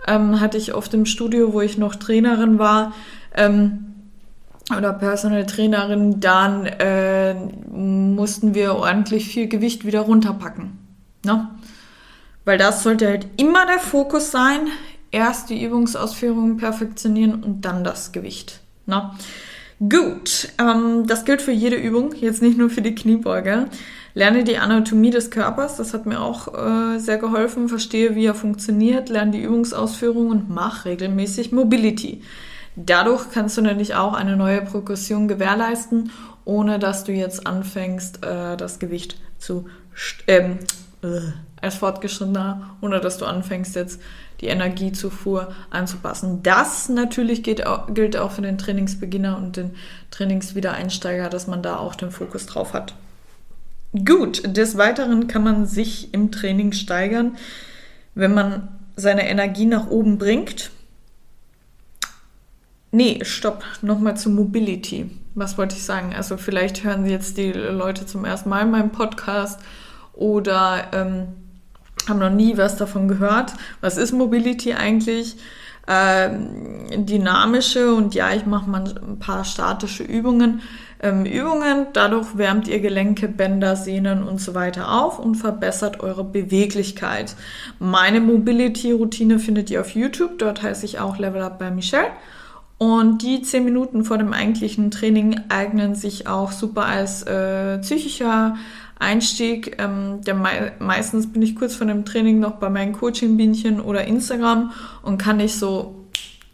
ähm, 0.08 0.40
hatte 0.40 0.58
ich 0.58 0.74
oft 0.74 0.94
im 0.94 1.06
Studio, 1.06 1.54
wo 1.54 1.62
ich 1.62 1.78
noch 1.78 1.96
Trainerin 1.96 2.58
war, 2.58 2.94
ähm, 3.36 3.86
oder 4.76 4.94
Personal 4.94 5.46
Trainerin, 5.46 6.20
dann 6.20 6.66
äh, 6.66 7.34
mussten 7.72 8.54
wir 8.54 8.76
ordentlich 8.76 9.28
viel 9.28 9.48
Gewicht 9.48 9.86
wieder 9.86 10.02
runterpacken. 10.02 10.78
Ne? 11.26 11.48
Weil 12.50 12.58
das 12.58 12.82
sollte 12.82 13.08
halt 13.08 13.28
immer 13.38 13.68
der 13.68 13.78
Fokus 13.78 14.32
sein. 14.32 14.70
Erst 15.12 15.52
die 15.52 15.64
Übungsausführungen 15.64 16.58
perfektionieren 16.58 17.44
und 17.44 17.62
dann 17.64 17.84
das 17.84 18.12
Gewicht. 18.12 18.62
Ne? 18.88 19.12
Gut, 19.80 20.50
ähm, 20.58 21.06
das 21.06 21.26
gilt 21.26 21.44
für 21.44 21.52
jede 21.52 21.76
Übung, 21.76 22.16
jetzt 22.16 22.42
nicht 22.42 22.58
nur 22.58 22.72
für 22.72 22.82
die 22.82 22.96
Kniebeuge. 22.96 23.68
Lerne 24.16 24.44
die 24.44 24.58
Anatomie 24.58 25.12
des 25.12 25.30
Körpers, 25.30 25.78
das 25.78 25.94
hat 25.94 26.08
mir 26.08 26.22
auch 26.22 26.48
äh, 26.56 26.98
sehr 26.98 27.20
geholfen. 27.20 27.70
Verstehe, 27.70 28.16
wie 28.16 28.26
er 28.26 28.34
funktioniert, 28.34 29.10
lerne 29.10 29.30
die 29.30 29.44
Übungsausführung 29.44 30.32
und 30.32 30.50
mach 30.50 30.86
regelmäßig 30.86 31.52
Mobility. 31.52 32.24
Dadurch 32.76 33.30
kannst 33.32 33.58
du 33.58 33.62
nämlich 33.62 33.94
auch 33.94 34.16
eine 34.16 34.36
neue 34.36 34.64
Progression 34.64 35.28
gewährleisten, 35.28 36.12
ohne 36.46 36.80
dass 36.80 37.04
du 37.04 37.12
jetzt 37.12 37.46
anfängst, 37.46 38.26
äh, 38.26 38.58
das 38.58 38.80
Gewicht 38.80 39.22
zu 39.38 39.68
ähm, 40.26 40.58
äh, 41.04 41.32
als 41.62 41.76
Fortgeschrittener, 41.76 42.76
ohne 42.82 43.00
dass 43.00 43.18
du 43.18 43.26
anfängst 43.26 43.76
jetzt 43.76 44.02
die 44.42 44.48
Energiezufuhr 44.48 45.54
anzupassen. 45.70 46.42
Das 46.44 46.90
natürlich 46.90 47.44
geht, 47.44 47.64
gilt 47.94 48.18
auch 48.18 48.32
für 48.32 48.42
den 48.42 48.58
Trainingsbeginner 48.58 49.38
und 49.38 49.58
den 49.58 49.76
Trainingswiedereinsteiger, 50.12 51.30
dass 51.30 51.48
man 51.48 51.62
da 51.62 51.78
auch 51.78 51.96
den 51.96 52.12
Fokus 52.12 52.46
drauf 52.46 52.74
hat. 52.74 52.94
Gut, 54.06 54.44
des 54.46 54.78
Weiteren 54.78 55.28
kann 55.28 55.44
man 55.44 55.66
sich 55.66 56.14
im 56.14 56.32
Training 56.32 56.74
steigern, 56.74 57.38
wenn 58.16 58.34
man 58.34 58.68
seine 58.96 59.28
Energie 59.28 59.66
nach 59.66 59.88
oben 59.88 60.18
bringt. 60.18 60.70
Nee, 62.92 63.20
stopp, 63.24 63.64
nochmal 63.82 64.16
zu 64.18 64.30
Mobility. 64.30 65.10
Was 65.36 65.58
wollte 65.58 65.76
ich 65.76 65.84
sagen? 65.84 66.14
Also 66.16 66.38
vielleicht 66.38 66.84
hören 66.84 67.06
jetzt 67.06 67.38
die 67.38 67.52
Leute 67.52 68.06
zum 68.06 68.26
ersten 68.26 68.50
Mal 68.50 68.66
meinen 68.66 68.92
Podcast 68.92 69.60
oder 70.14 70.88
ähm, 70.92 71.28
haben 72.08 72.20
noch 72.20 72.30
nie 72.30 72.58
was 72.58 72.78
davon 72.78 73.08
gehört. 73.08 73.54
Was 73.82 73.98
ist 73.98 74.12
Mobility 74.12 74.74
eigentlich? 74.74 75.38
Ähm, 75.92 77.06
dynamische 77.06 77.96
und 77.96 78.14
ja, 78.14 78.32
ich 78.34 78.46
mache 78.46 78.70
mal 78.70 78.84
ein 78.84 79.18
paar 79.18 79.44
statische 79.44 80.04
Übungen. 80.04 80.62
Ähm, 81.02 81.26
Übungen, 81.26 81.88
dadurch 81.94 82.38
wärmt 82.38 82.68
ihr 82.68 82.80
Gelenke, 82.80 83.28
Bänder, 83.28 83.76
Sehnen 83.76 84.22
und 84.22 84.40
so 84.40 84.54
weiter 84.54 85.02
auf 85.02 85.18
und 85.18 85.36
verbessert 85.36 86.02
eure 86.02 86.24
Beweglichkeit. 86.24 87.36
Meine 87.80 88.20
Mobility-Routine 88.20 89.40
findet 89.40 89.72
ihr 89.72 89.82
auf 89.82 89.96
YouTube, 89.96 90.38
dort 90.38 90.62
heiße 90.62 90.86
ich 90.86 91.00
auch 91.00 91.18
Level 91.18 91.42
Up 91.42 91.58
bei 91.58 91.72
Michelle. 91.72 92.12
Und 92.78 93.24
die 93.24 93.42
zehn 93.42 93.66
Minuten 93.66 94.06
vor 94.06 94.18
dem 94.18 94.32
eigentlichen 94.32 94.90
Training 94.90 95.42
eignen 95.50 95.96
sich 95.96 96.28
auch 96.28 96.52
super 96.52 96.86
als 96.86 97.24
äh, 97.24 97.78
psychischer 97.80 98.56
Einstieg. 99.00 99.78
Ähm, 99.80 100.22
der 100.26 100.36
me 100.36 100.74
meistens 100.80 101.32
bin 101.32 101.42
ich 101.42 101.56
kurz 101.56 101.76
vor 101.76 101.88
dem 101.88 102.06
Training 102.06 102.40
noch 102.40 102.58
bei 102.58 102.70
meinen 102.70 102.94
Coaching-Bienchen 102.94 103.80
oder 103.82 104.06
Instagram 104.06 104.72
und 105.02 105.18
kann 105.18 105.38
nicht 105.38 105.56
so 105.56 105.96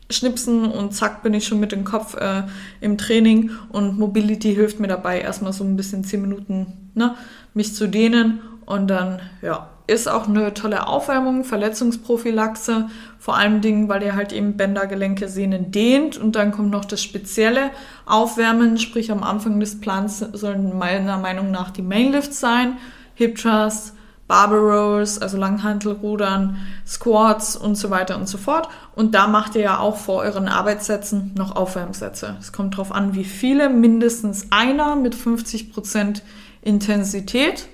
schnipsen 0.10 0.66
und 0.66 0.94
zack 0.94 1.24
bin 1.24 1.34
ich 1.34 1.48
schon 1.48 1.60
mit 1.60 1.72
dem 1.72 1.84
Kopf 1.84 2.16
äh, 2.16 2.44
im 2.80 2.98
Training 2.98 3.50
und 3.70 3.98
Mobility 3.98 4.54
hilft 4.54 4.80
mir 4.80 4.88
dabei 4.88 5.20
erstmal 5.20 5.52
so 5.52 5.64
ein 5.64 5.76
bisschen 5.76 6.04
zehn 6.04 6.22
Minuten 6.22 6.92
ne, 6.94 7.16
mich 7.56 7.74
zu 7.74 7.88
dehnen 7.88 8.40
und 8.66 8.88
dann 8.88 9.20
ja 9.42 9.70
ist 9.88 10.10
auch 10.10 10.28
eine 10.28 10.54
tolle 10.54 10.88
Aufwärmung, 10.88 11.44
Verletzungsprophylaxe, 11.44 12.90
vor 13.20 13.38
allem 13.38 13.62
Dingen, 13.62 13.88
weil 13.88 14.04
ihr 14.04 14.16
halt 14.16 14.34
eben 14.34 14.58
Bänder, 14.58 14.88
Gelenke, 14.88 15.28
Sehnen 15.28 15.72
dehnt 15.72 16.18
und 16.18 16.36
dann 16.36 16.52
kommt 16.52 16.72
noch 16.72 16.86
das 16.86 17.04
spezielle 17.04 17.72
Aufwärmen, 18.06 18.78
sprich 18.78 19.12
am 19.12 19.24
Anfang 19.24 19.60
des 19.60 19.80
Plans 19.80 20.20
sollen 20.34 20.78
meiner 20.78 21.18
Meinung 21.18 21.52
nach 21.52 21.72
die 21.72 21.82
Mainlifts 21.82 22.40
sein, 22.40 22.78
Hip 23.14 23.38
Thrust, 23.38 23.94
Barbell 24.28 24.60
Rolls, 24.60 25.20
also 25.22 25.38
Langhantelrudern, 25.38 26.58
Squats 26.86 27.56
und 27.56 27.76
so 27.76 27.92
weiter 27.92 28.18
und 28.18 28.28
so 28.28 28.40
fort. 28.40 28.70
Und 28.96 29.14
da 29.14 29.28
macht 29.28 29.54
ihr 29.56 29.62
ja 29.62 29.80
auch 29.80 29.98
vor 29.98 30.22
euren 30.24 30.48
Arbeitssätzen 30.48 31.32
noch 31.38 31.56
Aufwärmsätze. 31.56 32.36
Es 32.40 32.52
kommt 32.52 32.74
darauf 32.74 32.92
an, 32.92 33.14
wie 33.14 33.24
viele, 33.24 33.70
mindestens 33.70 34.48
einer 34.52 34.96
mit 34.96 35.16
50% 35.16 36.22
Intensität 36.64 37.68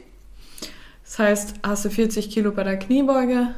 das 1.11 1.19
heißt, 1.19 1.53
hast 1.63 1.83
du 1.83 1.89
40 1.89 2.29
Kilo 2.29 2.51
bei 2.53 2.63
der 2.63 2.79
Kniebeuge, 2.79 3.49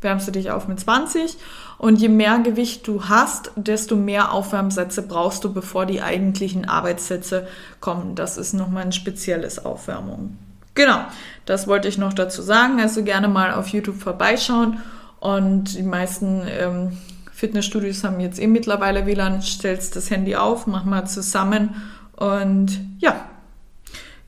wärmst 0.00 0.28
du 0.28 0.32
dich 0.32 0.50
auf 0.50 0.66
mit 0.66 0.80
20 0.80 1.36
und 1.76 2.00
je 2.00 2.08
mehr 2.08 2.38
Gewicht 2.38 2.88
du 2.88 3.04
hast, 3.04 3.50
desto 3.54 3.96
mehr 3.96 4.32
Aufwärmsätze 4.32 5.02
brauchst 5.02 5.44
du, 5.44 5.52
bevor 5.52 5.84
die 5.84 6.00
eigentlichen 6.00 6.66
Arbeitssätze 6.66 7.48
kommen. 7.80 8.14
Das 8.14 8.38
ist 8.38 8.54
nochmal 8.54 8.84
ein 8.84 8.92
spezielles 8.92 9.62
Aufwärmung. 9.62 10.38
Genau, 10.74 11.00
das 11.44 11.68
wollte 11.68 11.86
ich 11.86 11.98
noch 11.98 12.14
dazu 12.14 12.40
sagen. 12.40 12.80
Also 12.80 13.04
gerne 13.04 13.28
mal 13.28 13.52
auf 13.52 13.68
YouTube 13.68 14.00
vorbeischauen 14.00 14.80
und 15.20 15.76
die 15.76 15.82
meisten 15.82 16.46
ähm, 16.48 16.96
Fitnessstudios 17.30 18.04
haben 18.04 18.20
jetzt 18.20 18.40
eh 18.40 18.46
mittlerweile 18.46 19.04
WLAN. 19.04 19.42
Stellst 19.42 19.96
das 19.96 20.10
Handy 20.10 20.34
auf, 20.34 20.66
mach 20.66 20.86
mal 20.86 21.06
zusammen 21.06 21.74
und 22.16 22.80
ja, 23.00 23.26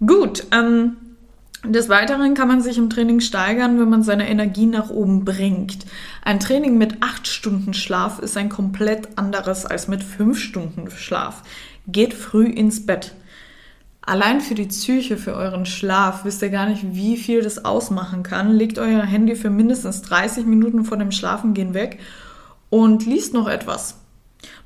gut. 0.00 0.44
Ähm, 0.52 0.98
des 1.72 1.88
Weiteren 1.88 2.34
kann 2.34 2.48
man 2.48 2.62
sich 2.62 2.78
im 2.78 2.90
Training 2.90 3.20
steigern, 3.20 3.78
wenn 3.78 3.88
man 3.88 4.02
seine 4.02 4.28
Energie 4.28 4.66
nach 4.66 4.90
oben 4.90 5.24
bringt. 5.24 5.86
Ein 6.24 6.40
Training 6.40 6.78
mit 6.78 7.02
acht 7.02 7.26
Stunden 7.26 7.74
Schlaf 7.74 8.18
ist 8.18 8.36
ein 8.36 8.48
komplett 8.48 9.16
anderes 9.16 9.66
als 9.66 9.88
mit 9.88 10.02
fünf 10.02 10.38
Stunden 10.38 10.90
Schlaf. 10.90 11.42
Geht 11.86 12.14
früh 12.14 12.46
ins 12.46 12.86
Bett. 12.86 13.14
Allein 14.00 14.40
für 14.40 14.54
die 14.54 14.66
Psyche, 14.66 15.18
für 15.18 15.34
euren 15.34 15.66
Schlaf, 15.66 16.24
wisst 16.24 16.40
ihr 16.40 16.48
gar 16.48 16.66
nicht, 16.66 16.94
wie 16.94 17.16
viel 17.18 17.42
das 17.42 17.64
ausmachen 17.64 18.22
kann. 18.22 18.52
Legt 18.52 18.78
euer 18.78 19.02
Handy 19.02 19.36
für 19.36 19.50
mindestens 19.50 20.00
30 20.02 20.46
Minuten 20.46 20.84
vor 20.84 20.96
dem 20.96 21.12
Schlafengehen 21.12 21.74
weg 21.74 21.98
und 22.70 23.04
liest 23.04 23.34
noch 23.34 23.48
etwas. 23.48 23.97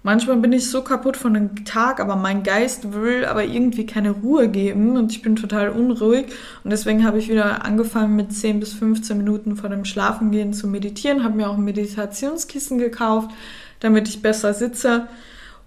Manchmal 0.05 0.37
bin 0.39 0.53
ich 0.53 0.69
so 0.69 0.83
kaputt 0.83 1.17
von 1.17 1.35
dem 1.35 1.65
Tag, 1.65 2.01
aber 2.01 2.17
mein 2.17 2.43
Geist 2.43 2.93
will 2.93 3.25
aber 3.25 3.45
irgendwie 3.45 3.87
keine 3.87 4.11
Ruhe 4.11 4.49
geben 4.49 4.97
und 4.97 5.13
ich 5.13 5.23
bin 5.23 5.37
total 5.37 5.71
unruhig. 5.71 6.27
Und 6.65 6.71
deswegen 6.71 7.05
habe 7.05 7.19
ich 7.19 7.29
wieder 7.29 7.65
angefangen 7.65 8.17
mit 8.17 8.33
10 8.33 8.59
bis 8.59 8.73
15 8.73 9.17
Minuten 9.17 9.55
vor 9.55 9.71
dem 9.71 9.85
Schlafengehen 9.85 10.55
zu 10.55 10.67
meditieren, 10.67 11.23
habe 11.23 11.37
mir 11.37 11.49
auch 11.49 11.57
ein 11.57 11.65
Meditationskissen 11.65 12.79
gekauft, 12.79 13.31
damit 13.79 14.09
ich 14.09 14.23
besser 14.23 14.55
sitze. 14.55 15.07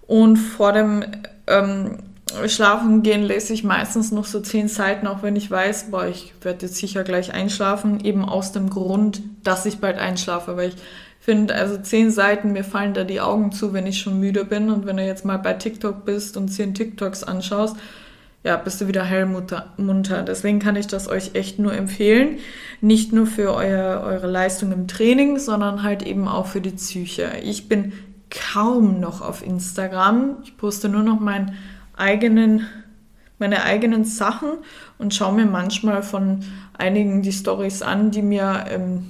Und 0.06 0.36
vor 0.36 0.72
dem 0.72 1.02
ähm, 1.46 1.98
Schlafengehen 2.46 3.22
lese 3.22 3.54
ich 3.54 3.64
meistens 3.64 4.12
noch 4.12 4.26
so 4.26 4.40
10 4.40 4.68
Seiten, 4.68 5.06
auch 5.06 5.22
wenn 5.22 5.36
ich 5.36 5.50
weiß, 5.50 5.90
boah, 5.90 6.06
ich 6.06 6.34
werde 6.42 6.66
jetzt 6.66 6.76
sicher 6.76 7.04
gleich 7.04 7.32
einschlafen, 7.32 8.00
eben 8.04 8.24
aus 8.24 8.52
dem 8.52 8.68
Grund, 8.68 9.22
dass 9.44 9.64
ich 9.64 9.78
bald 9.78 9.96
einschlafe, 9.98 10.56
weil 10.58 10.70
ich 10.70 10.76
finde, 11.26 11.56
also 11.56 11.76
zehn 11.76 12.12
Seiten, 12.12 12.52
mir 12.52 12.62
fallen 12.62 12.94
da 12.94 13.02
die 13.02 13.20
Augen 13.20 13.50
zu, 13.50 13.72
wenn 13.72 13.84
ich 13.84 13.98
schon 13.98 14.20
müde 14.20 14.44
bin. 14.44 14.70
Und 14.70 14.86
wenn 14.86 14.96
du 14.96 15.04
jetzt 15.04 15.24
mal 15.24 15.38
bei 15.38 15.54
TikTok 15.54 16.04
bist 16.04 16.36
und 16.36 16.50
zehn 16.50 16.72
TikToks 16.72 17.24
anschaust, 17.24 17.76
ja, 18.44 18.56
bist 18.56 18.80
du 18.80 18.86
wieder 18.86 19.02
hellmunter. 19.02 20.22
Deswegen 20.22 20.60
kann 20.60 20.76
ich 20.76 20.86
das 20.86 21.08
euch 21.08 21.34
echt 21.34 21.58
nur 21.58 21.74
empfehlen. 21.74 22.38
Nicht 22.80 23.12
nur 23.12 23.26
für 23.26 23.52
euer, 23.54 24.04
eure 24.06 24.28
Leistung 24.28 24.70
im 24.70 24.86
Training, 24.86 25.40
sondern 25.40 25.82
halt 25.82 26.04
eben 26.04 26.28
auch 26.28 26.46
für 26.46 26.60
die 26.60 26.70
Psyche. 26.70 27.32
Ich 27.42 27.68
bin 27.68 27.92
kaum 28.30 29.00
noch 29.00 29.20
auf 29.20 29.44
Instagram. 29.44 30.36
Ich 30.44 30.56
poste 30.56 30.88
nur 30.88 31.02
noch 31.02 31.18
meinen 31.18 31.56
eigenen, 31.96 32.68
meine 33.40 33.64
eigenen 33.64 34.04
Sachen 34.04 34.50
und 34.98 35.12
schaue 35.12 35.34
mir 35.34 35.46
manchmal 35.46 36.04
von 36.04 36.44
einigen 36.78 37.22
die 37.22 37.32
Stories 37.32 37.82
an, 37.82 38.12
die 38.12 38.22
mir, 38.22 38.66
ähm, 38.70 39.06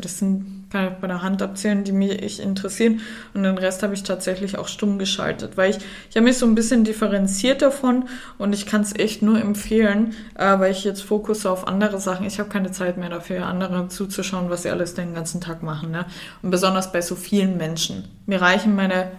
das 0.00 0.20
sind 0.20 0.57
kann 0.70 0.88
ich 0.88 0.94
bei 1.00 1.06
der 1.06 1.22
Hand 1.22 1.40
abzählen, 1.40 1.84
die 1.84 1.92
mich 1.92 2.40
interessieren. 2.40 3.00
Und 3.34 3.42
den 3.42 3.56
Rest 3.58 3.82
habe 3.82 3.94
ich 3.94 4.02
tatsächlich 4.02 4.58
auch 4.58 4.68
stumm 4.68 4.98
geschaltet, 4.98 5.56
weil 5.56 5.70
ich, 5.70 5.78
ich 6.10 6.16
habe 6.16 6.24
mich 6.24 6.38
so 6.38 6.46
ein 6.46 6.54
bisschen 6.54 6.84
differenziert 6.84 7.62
davon 7.62 8.08
und 8.36 8.52
ich 8.52 8.66
kann 8.66 8.82
es 8.82 8.94
echt 8.94 9.22
nur 9.22 9.40
empfehlen, 9.40 10.14
äh, 10.34 10.58
weil 10.58 10.72
ich 10.72 10.84
jetzt 10.84 11.02
Fokus 11.02 11.46
auf 11.46 11.66
andere 11.66 12.00
Sachen, 12.00 12.26
ich 12.26 12.38
habe 12.38 12.50
keine 12.50 12.70
Zeit 12.70 12.98
mehr 12.98 13.10
dafür, 13.10 13.46
anderen 13.46 13.90
zuzuschauen, 13.90 14.50
was 14.50 14.62
sie 14.62 14.70
alles 14.70 14.94
den 14.94 15.14
ganzen 15.14 15.40
Tag 15.40 15.62
machen. 15.62 15.90
Ne? 15.90 16.06
Und 16.42 16.50
besonders 16.50 16.92
bei 16.92 17.00
so 17.00 17.14
vielen 17.14 17.56
Menschen. 17.56 18.04
Mir 18.26 18.40
reichen 18.40 18.74
meine 18.74 19.10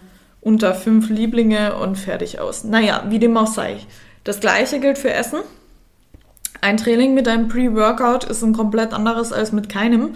unter 0.41 0.73
fünf 0.73 1.09
Lieblinge 1.09 1.75
und 1.75 1.97
fertig 1.97 2.39
aus. 2.39 2.63
Naja, 2.63 3.05
wie 3.09 3.19
dem 3.19 3.35
auch 3.35 3.47
sei. 3.47 3.77
Das 4.23 4.39
gleiche 4.39 4.79
gilt 4.79 4.97
für 4.97 5.11
Essen. 5.11 5.39
Ein 6.61 6.77
Training 6.77 7.13
mit 7.13 7.27
einem 7.27 7.47
Pre-Workout 7.47 8.25
ist 8.25 8.43
ein 8.43 8.53
komplett 8.53 8.93
anderes 8.93 9.31
als 9.31 9.51
mit 9.51 9.69
keinem. 9.69 10.15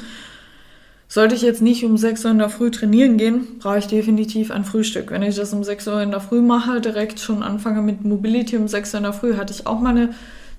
Sollte 1.08 1.36
ich 1.36 1.42
jetzt 1.42 1.62
nicht 1.62 1.84
um 1.84 1.98
6 1.98 2.26
Uhr 2.26 2.32
in 2.32 2.40
der 2.40 2.50
Früh 2.50 2.72
trainieren 2.72 3.18
gehen, 3.18 3.60
brauche 3.60 3.78
ich 3.78 3.88
definitiv 3.88 4.52
ein 4.52 4.66
Frühstück. 4.66 5.12
Wenn 5.12 5.22
ich 5.22 5.36
das 5.36 5.54
um 5.54 5.64
6 5.64 5.88
Uhr 5.88 6.02
in 6.02 6.12
der 6.12 6.22
Früh 6.22 6.42
mache, 6.42 6.82
direkt 6.82 7.20
schon 7.20 7.44
anfange 7.44 7.82
mit 7.82 8.04
Mobility 8.04 8.58
um 8.58 8.68
6 8.68 8.94
Uhr 8.94 8.98
in 8.98 9.04
der 9.04 9.14
Früh, 9.14 9.36
hatte 9.36 9.54
ich 9.54 9.68
auch 9.68 9.80
meine 9.80 10.10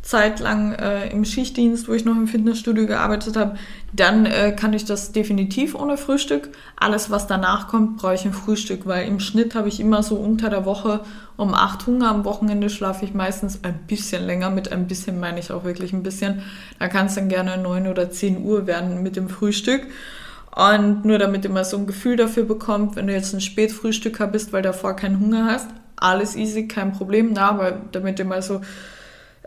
Zeit 0.05 0.39
lang 0.39 0.73
äh, 0.75 1.09
im 1.09 1.25
Schichtdienst, 1.25 1.89
wo 1.89 1.95
ich 1.95 2.05
noch 2.05 2.15
im 2.15 2.29
Fitnessstudio 2.29 2.87
gearbeitet 2.87 3.37
habe, 3.37 3.57
dann 3.95 4.27
äh, 4.27 4.53
kann 4.53 4.75
ich 4.75 4.85
das 4.85 5.13
definitiv 5.13 5.75
ohne 5.75 5.97
Frühstück. 5.97 6.51
Alles, 6.77 7.11
was 7.11 7.27
danach 7.27 7.69
kommt, 7.69 7.97
brauche 7.97 8.15
ich 8.15 8.27
ein 8.27 8.35
Frühstück, 8.35 8.87
weil 8.87 9.09
im 9.09 9.19
Schnitt 9.19 9.55
habe 9.55 9.69
ich 9.69 9.81
immer 9.81 10.03
so 10.03 10.17
unter 10.17 10.51
der 10.51 10.67
Woche 10.67 11.01
um 11.39 11.55
8 11.55 11.87
Hunger. 11.87 12.11
Am 12.11 12.27
Wochenende 12.27 12.69
schlafe 12.69 13.07
ich 13.07 13.15
meistens 13.15 13.65
ein 13.65 13.79
bisschen 13.87 14.25
länger. 14.25 14.51
Mit 14.51 14.71
ein 14.71 14.87
bisschen 14.87 15.19
meine 15.19 15.41
ich 15.41 15.51
auch 15.51 15.65
wirklich 15.65 15.95
ein 15.95 16.03
bisschen. 16.03 16.43
Da 16.79 16.89
kann 16.89 17.07
es 17.07 17.15
dann 17.15 17.31
gerne 17.31 17.57
9 17.57 17.89
oder 17.89 18.11
10 18.11 18.45
Uhr 18.45 18.67
werden 18.67 19.03
mit 19.03 19.17
dem 19.17 19.31
Frühstück. 19.31 19.87
Und 20.55 21.05
nur 21.05 21.19
damit 21.19 21.45
ihr 21.45 21.51
mal 21.51 21.65
so 21.65 21.77
ein 21.77 21.87
Gefühl 21.87 22.17
dafür 22.17 22.45
bekommt, 22.45 22.95
wenn 22.95 23.09
du 23.09 23.13
jetzt 23.13 23.35
ein 23.35 23.41
Spätfrühstücker 23.41 24.29
bist, 24.29 24.53
weil 24.53 24.63
davor 24.63 24.95
keinen 24.95 25.19
Hunger 25.19 25.47
hast, 25.47 25.69
alles 25.97 26.37
easy, 26.37 26.69
kein 26.69 26.93
Problem. 26.93 27.33
Na, 27.33 27.49
aber 27.49 27.73
damit 27.91 28.19
ihr 28.21 28.25
mal 28.25 28.43
so 28.43 28.61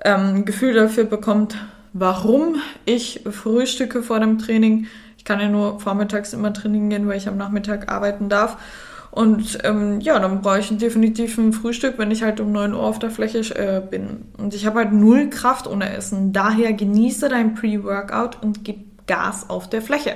ähm, 0.03 0.35
ein 0.35 0.45
Gefühl 0.45 0.73
dafür 0.73 1.05
bekommt, 1.05 1.55
warum 1.93 2.57
ich 2.85 3.21
frühstücke 3.29 4.03
vor 4.03 4.19
dem 4.19 4.37
Training. 4.37 4.87
Ich 5.17 5.23
kann 5.23 5.39
ja 5.39 5.47
nur 5.47 5.79
vormittags 5.79 6.33
immer 6.33 6.53
trainieren 6.53 6.89
gehen, 6.89 7.07
weil 7.07 7.17
ich 7.17 7.27
am 7.27 7.37
Nachmittag 7.37 7.91
arbeiten 7.91 8.27
darf. 8.27 8.57
Und 9.11 9.59
ähm, 9.63 10.01
ja, 10.01 10.19
dann 10.19 10.41
brauche 10.41 10.59
ich 10.59 10.77
definitiv 10.77 11.37
ein 11.37 11.53
Frühstück, 11.53 11.97
wenn 11.97 12.11
ich 12.11 12.21
halt 12.21 12.39
um 12.39 12.51
9 12.51 12.73
Uhr 12.73 12.83
auf 12.83 12.99
der 12.99 13.09
Fläche 13.09 13.39
äh, 13.55 13.81
bin. 13.81 14.25
Und 14.37 14.53
ich 14.53 14.65
habe 14.65 14.79
halt 14.79 14.91
null 14.91 15.29
Kraft 15.29 15.67
ohne 15.67 15.95
Essen. 15.95 16.33
Daher 16.33 16.73
genieße 16.73 17.29
dein 17.29 17.55
Pre-Workout 17.55 18.43
und 18.43 18.63
gib 18.63 19.07
Gas 19.07 19.49
auf 19.49 19.69
der 19.69 19.81
Fläche. 19.81 20.15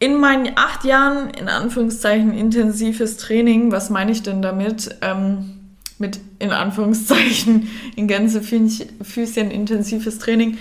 In 0.00 0.16
meinen 0.16 0.52
acht 0.56 0.84
Jahren, 0.84 1.30
in 1.30 1.48
Anführungszeichen, 1.48 2.32
intensives 2.32 3.16
Training, 3.16 3.72
was 3.72 3.90
meine 3.90 4.12
ich 4.12 4.22
denn 4.22 4.42
damit? 4.42 4.96
Ähm, 5.00 5.54
mit 5.98 6.20
in 6.38 6.52
Anführungszeichen 6.52 7.68
in 7.96 8.06
Gänsefüßchen 8.06 9.50
intensives 9.50 10.18
Training. 10.18 10.58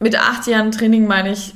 Mit 0.00 0.18
acht 0.18 0.46
Jahren 0.46 0.72
Training 0.72 1.06
meine 1.06 1.32
ich, 1.32 1.54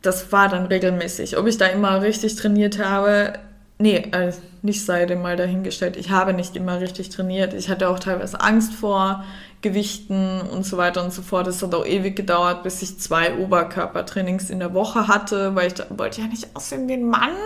das 0.00 0.32
war 0.32 0.48
dann 0.48 0.66
regelmäßig. 0.66 1.36
Ob 1.36 1.46
ich 1.46 1.58
da 1.58 1.66
immer 1.66 2.00
richtig 2.02 2.36
trainiert 2.36 2.78
habe, 2.78 3.34
nee, 3.82 3.96
äh, 4.12 4.32
nicht 4.62 4.84
sei 4.84 5.06
dem 5.06 5.22
mal 5.22 5.36
dahingestellt. 5.36 5.96
Ich 5.96 6.10
habe 6.10 6.32
nicht 6.32 6.56
immer 6.56 6.80
richtig 6.80 7.10
trainiert. 7.10 7.52
Ich 7.52 7.68
hatte 7.68 7.88
auch 7.88 7.98
teilweise 7.98 8.40
Angst 8.40 8.72
vor 8.72 9.24
Gewichten 9.60 10.40
und 10.40 10.64
so 10.64 10.76
weiter 10.76 11.04
und 11.04 11.12
so 11.12 11.22
fort. 11.22 11.46
Es 11.48 11.62
hat 11.62 11.74
auch 11.74 11.84
ewig 11.84 12.16
gedauert, 12.16 12.62
bis 12.62 12.80
ich 12.82 12.98
zwei 12.98 13.36
Oberkörpertrainings 13.36 14.50
in 14.50 14.60
der 14.60 14.72
Woche 14.72 15.08
hatte, 15.08 15.54
weil 15.54 15.66
ich 15.66 15.74
da, 15.74 15.84
wollte 15.90 16.20
ja 16.20 16.26
nicht 16.28 16.54
aussehen 16.54 16.88
wie 16.88 16.94
ein 16.94 17.04
Mann 17.04 17.36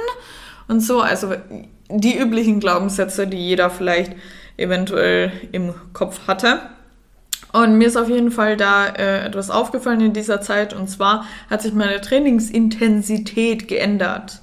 und 0.68 0.80
so. 0.80 1.00
Also 1.00 1.34
die 1.88 2.18
üblichen 2.18 2.60
Glaubenssätze, 2.60 3.26
die 3.26 3.38
jeder 3.38 3.70
vielleicht 3.70 4.12
eventuell 4.56 5.32
im 5.52 5.74
Kopf 5.92 6.26
hatte. 6.26 6.60
Und 7.52 7.78
mir 7.78 7.88
ist 7.88 7.96
auf 7.96 8.08
jeden 8.08 8.30
Fall 8.30 8.56
da 8.56 8.86
äh, 8.88 9.24
etwas 9.24 9.50
aufgefallen 9.50 10.00
in 10.00 10.12
dieser 10.12 10.42
Zeit. 10.42 10.74
Und 10.74 10.88
zwar 10.88 11.26
hat 11.48 11.62
sich 11.62 11.72
meine 11.72 12.00
Trainingsintensität 12.00 13.68
geändert. 13.68 14.40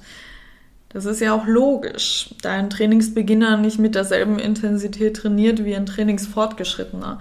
Das 0.94 1.04
ist 1.04 1.20
ja 1.20 1.34
auch 1.34 1.46
logisch, 1.46 2.30
da 2.40 2.52
ein 2.52 2.70
Trainingsbeginner 2.70 3.58
nicht 3.58 3.78
mit 3.78 3.94
derselben 3.94 4.38
Intensität 4.38 5.16
trainiert 5.16 5.64
wie 5.64 5.76
ein 5.76 5.86
Trainingsfortgeschrittener. 5.86 7.20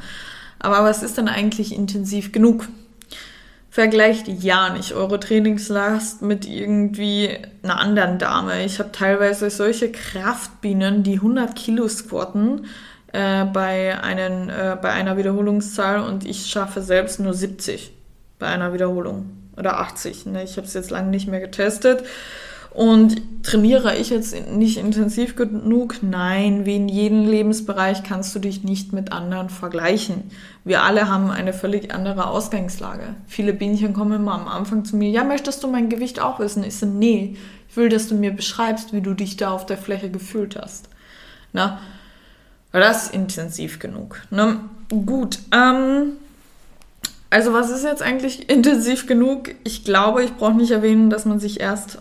Aber 0.59 0.83
was 0.83 1.03
ist 1.03 1.17
denn 1.17 1.27
eigentlich 1.27 1.75
intensiv 1.75 2.31
genug? 2.31 2.69
vergleicht 3.73 4.27
ja 4.27 4.69
nicht 4.69 4.93
eure 4.93 5.19
Trainingslast 5.19 6.21
mit 6.21 6.47
irgendwie 6.47 7.39
einer 7.63 7.79
anderen 7.79 8.19
Dame. 8.19 8.63
Ich 8.65 8.77
habe 8.77 8.91
teilweise 8.91 9.49
solche 9.49 9.91
Kraftbienen, 9.91 11.01
die 11.01 11.15
100 11.15 11.55
Kilo 11.55 11.87
squatten 11.87 12.67
äh, 13.13 13.45
bei, 13.45 13.99
einen, 13.99 14.49
äh, 14.49 14.77
bei 14.79 14.91
einer 14.91 15.17
Wiederholungszahl 15.17 16.01
und 16.01 16.23
ich 16.23 16.45
schaffe 16.45 16.83
selbst 16.83 17.19
nur 17.19 17.33
70 17.33 17.91
bei 18.37 18.45
einer 18.45 18.73
Wiederholung 18.73 19.31
oder 19.57 19.79
80. 19.79 20.27
Ne? 20.27 20.43
Ich 20.43 20.57
habe 20.57 20.67
es 20.67 20.75
jetzt 20.75 20.91
lange 20.91 21.09
nicht 21.09 21.27
mehr 21.27 21.39
getestet. 21.39 22.03
Und 22.73 23.21
trainiere 23.43 23.95
ich 23.97 24.09
jetzt 24.09 24.49
nicht 24.49 24.77
intensiv 24.77 25.35
genug? 25.35 25.97
Nein, 26.01 26.65
wie 26.65 26.75
in 26.75 26.89
jedem 26.89 27.27
Lebensbereich 27.27 28.01
kannst 28.01 28.33
du 28.33 28.39
dich 28.39 28.63
nicht 28.63 28.93
mit 28.93 29.11
anderen 29.11 29.49
vergleichen. 29.49 30.31
Wir 30.63 30.81
alle 30.81 31.07
haben 31.07 31.29
eine 31.29 31.53
völlig 31.53 31.93
andere 31.93 32.27
Ausgangslage. 32.27 33.15
Viele 33.27 33.53
Bienchen 33.53 33.93
kommen 33.93 34.13
immer 34.13 34.33
am 34.33 34.47
Anfang 34.47 34.85
zu 34.85 34.95
mir, 34.95 35.11
ja, 35.11 35.23
möchtest 35.23 35.63
du 35.63 35.67
mein 35.67 35.89
Gewicht 35.89 36.19
auch 36.19 36.39
wissen? 36.39 36.63
Ich 36.63 36.77
so, 36.77 36.87
nee, 36.87 37.37
ich 37.69 37.77
will, 37.77 37.89
dass 37.89 38.07
du 38.07 38.15
mir 38.15 38.31
beschreibst, 38.31 38.91
wie 38.91 39.01
du 39.01 39.13
dich 39.13 39.37
da 39.37 39.51
auf 39.51 39.67
der 39.67 39.77
Fläche 39.77 40.09
gefühlt 40.09 40.55
hast. 40.59 40.89
Na, 41.51 41.79
das 42.71 43.03
ist 43.03 43.13
intensiv 43.13 43.77
genug. 43.77 44.21
Ne? 44.31 44.61
Gut, 44.89 45.37
ähm, 45.51 46.13
also 47.29 47.53
was 47.53 47.69
ist 47.69 47.83
jetzt 47.83 48.01
eigentlich 48.01 48.49
intensiv 48.49 49.05
genug? 49.05 49.53
Ich 49.63 49.83
glaube, 49.83 50.23
ich 50.23 50.33
brauche 50.33 50.55
nicht 50.55 50.71
erwähnen, 50.71 51.11
dass 51.11 51.25
man 51.25 51.39
sich 51.39 51.59
erst 51.59 51.99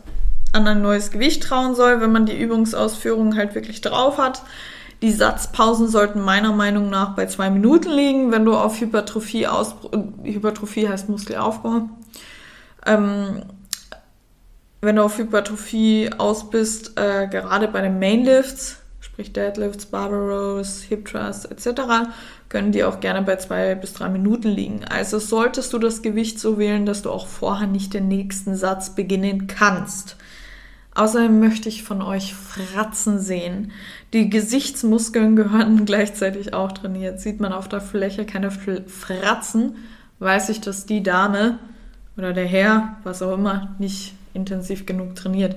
an 0.52 0.66
ein 0.66 0.82
neues 0.82 1.10
Gewicht 1.10 1.42
trauen 1.42 1.74
soll, 1.74 2.00
wenn 2.00 2.12
man 2.12 2.26
die 2.26 2.38
Übungsausführung 2.38 3.36
halt 3.36 3.54
wirklich 3.54 3.80
drauf 3.80 4.18
hat. 4.18 4.42
Die 5.02 5.10
Satzpausen 5.10 5.88
sollten 5.88 6.20
meiner 6.20 6.52
Meinung 6.52 6.88
nach 6.88 7.16
bei 7.16 7.26
zwei 7.26 7.50
Minuten 7.50 7.90
liegen, 7.90 8.30
wenn 8.30 8.44
du 8.44 8.54
auf 8.54 8.80
Hypertrophie 8.80 9.48
aus 9.48 9.74
Hypertrophie 10.22 10.88
heißt 10.88 11.08
Muskelaufbau. 11.08 11.88
Ähm, 12.86 13.42
wenn 14.80 14.96
du 14.96 15.02
auf 15.02 15.18
Hypertrophie 15.18 16.10
aus 16.18 16.50
bist, 16.50 16.98
äh, 16.98 17.26
gerade 17.26 17.66
bei 17.68 17.80
den 17.80 17.98
Mainlifts, 17.98 18.76
sprich 19.00 19.32
Deadlifts, 19.32 19.86
Barbarows, 19.86 20.82
Hip 20.82 21.06
Thrust 21.06 21.50
etc., 21.50 21.82
können 22.48 22.70
die 22.70 22.84
auch 22.84 23.00
gerne 23.00 23.22
bei 23.22 23.36
zwei 23.36 23.74
bis 23.74 23.94
drei 23.94 24.08
Minuten 24.08 24.48
liegen. 24.48 24.84
Also 24.84 25.18
solltest 25.18 25.72
du 25.72 25.78
das 25.78 26.02
Gewicht 26.02 26.38
so 26.38 26.58
wählen, 26.58 26.86
dass 26.86 27.02
du 27.02 27.10
auch 27.10 27.26
vorher 27.26 27.66
nicht 27.66 27.94
den 27.94 28.08
nächsten 28.08 28.56
Satz 28.56 28.94
beginnen 28.94 29.46
kannst. 29.46 30.16
Außerdem 30.94 31.40
möchte 31.40 31.68
ich 31.68 31.84
von 31.84 32.02
euch 32.02 32.34
Fratzen 32.34 33.18
sehen. 33.18 33.72
Die 34.12 34.28
Gesichtsmuskeln 34.28 35.36
gehören 35.36 35.84
gleichzeitig 35.86 36.52
auch 36.52 36.72
trainiert. 36.72 37.20
Sieht 37.20 37.40
man 37.40 37.52
auf 37.52 37.68
der 37.68 37.80
Fläche 37.80 38.26
keine 38.26 38.50
Fratzen, 38.50 39.76
weiß 40.18 40.50
ich, 40.50 40.60
dass 40.60 40.86
die 40.86 41.02
Dame 41.02 41.58
oder 42.16 42.32
der 42.32 42.44
Herr, 42.44 42.96
was 43.04 43.22
auch 43.22 43.34
immer, 43.34 43.74
nicht 43.78 44.14
intensiv 44.34 44.84
genug 44.84 45.14
trainiert. 45.14 45.56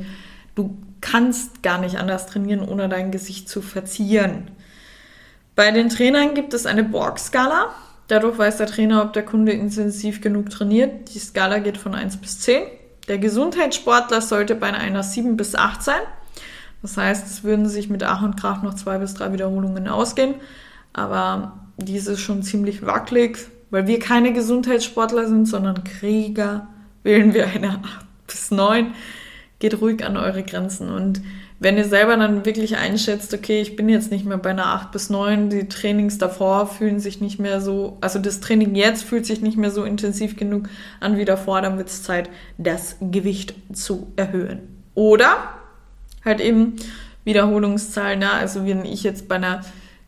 Du 0.55 0.77
kannst 1.01 1.61
gar 1.63 1.79
nicht 1.79 1.97
anders 1.97 2.27
trainieren, 2.27 2.67
ohne 2.67 2.87
dein 2.87 3.11
Gesicht 3.11 3.49
zu 3.49 3.61
verzieren. 3.61 4.49
Bei 5.53 5.71
den 5.71 5.89
Trainern 5.89 6.33
gibt 6.33 6.53
es 6.53 6.65
eine 6.65 6.83
Borg-Skala. 6.83 7.73
Dadurch 8.07 8.37
weiß 8.37 8.57
der 8.57 8.67
Trainer, 8.67 9.03
ob 9.03 9.13
der 9.13 9.23
Kunde 9.23 9.51
intensiv 9.51 10.21
genug 10.21 10.49
trainiert. 10.49 11.13
Die 11.13 11.19
Skala 11.19 11.59
geht 11.59 11.77
von 11.77 11.93
1 11.93 12.17
bis 12.17 12.39
10. 12.39 12.63
Der 13.07 13.19
Gesundheitssportler 13.19 14.21
sollte 14.21 14.55
bei 14.55 14.73
einer 14.73 15.03
7 15.03 15.37
bis 15.37 15.55
8 15.55 15.83
sein. 15.83 16.01
Das 16.81 16.97
heißt, 16.97 17.25
es 17.27 17.43
würden 17.43 17.67
sich 17.67 17.89
mit 17.89 18.03
Ach 18.03 18.21
und 18.21 18.39
Krach 18.39 18.61
noch 18.63 18.75
zwei 18.75 18.97
bis 18.97 19.13
drei 19.13 19.33
Wiederholungen 19.33 19.87
ausgehen. 19.87 20.35
Aber 20.93 21.59
diese 21.77 22.13
ist 22.13 22.21
schon 22.21 22.43
ziemlich 22.43 22.85
wackelig, 22.85 23.39
weil 23.69 23.87
wir 23.87 23.99
keine 23.99 24.33
Gesundheitssportler 24.33 25.27
sind, 25.27 25.47
sondern 25.47 25.83
Krieger. 25.83 26.67
Wählen 27.03 27.33
wir 27.33 27.47
eine 27.47 27.79
8 27.83 28.05
bis 28.27 28.51
9. 28.51 28.93
Geht 29.59 29.81
ruhig 29.81 30.03
an 30.03 30.17
eure 30.17 30.43
Grenzen. 30.43 30.89
Und 30.89 31.21
wenn 31.59 31.77
ihr 31.77 31.85
selber 31.85 32.17
dann 32.17 32.45
wirklich 32.45 32.75
einschätzt, 32.77 33.33
okay, 33.33 33.61
ich 33.61 33.75
bin 33.75 33.87
jetzt 33.87 34.11
nicht 34.11 34.25
mehr 34.25 34.37
bei 34.37 34.49
einer 34.49 34.67
8 34.67 34.91
bis 34.91 35.09
9, 35.09 35.49
die 35.49 35.69
Trainings 35.69 36.17
davor 36.17 36.67
fühlen 36.67 36.99
sich 36.99 37.21
nicht 37.21 37.39
mehr 37.39 37.61
so, 37.61 37.97
also 38.01 38.19
das 38.19 38.41
Training 38.41 38.75
jetzt 38.75 39.03
fühlt 39.03 39.25
sich 39.25 39.41
nicht 39.41 39.57
mehr 39.57 39.71
so 39.71 39.85
intensiv 39.85 40.35
genug 40.35 40.67
an 40.99 41.17
wie 41.17 41.25
davor, 41.25 41.61
dann 41.61 41.77
wird 41.77 41.87
es 41.87 42.03
Zeit, 42.03 42.29
das 42.57 42.97
Gewicht 42.99 43.55
zu 43.73 44.11
erhöhen. 44.17 44.83
Oder 44.95 45.37
halt 46.25 46.41
eben 46.41 46.75
Wiederholungszahlen, 47.23 48.21
ja, 48.21 48.33
also 48.33 48.65
wenn 48.65 48.83
ich 48.83 49.03
jetzt 49.03 49.29
bei 49.29 49.35
einer, 49.35 49.61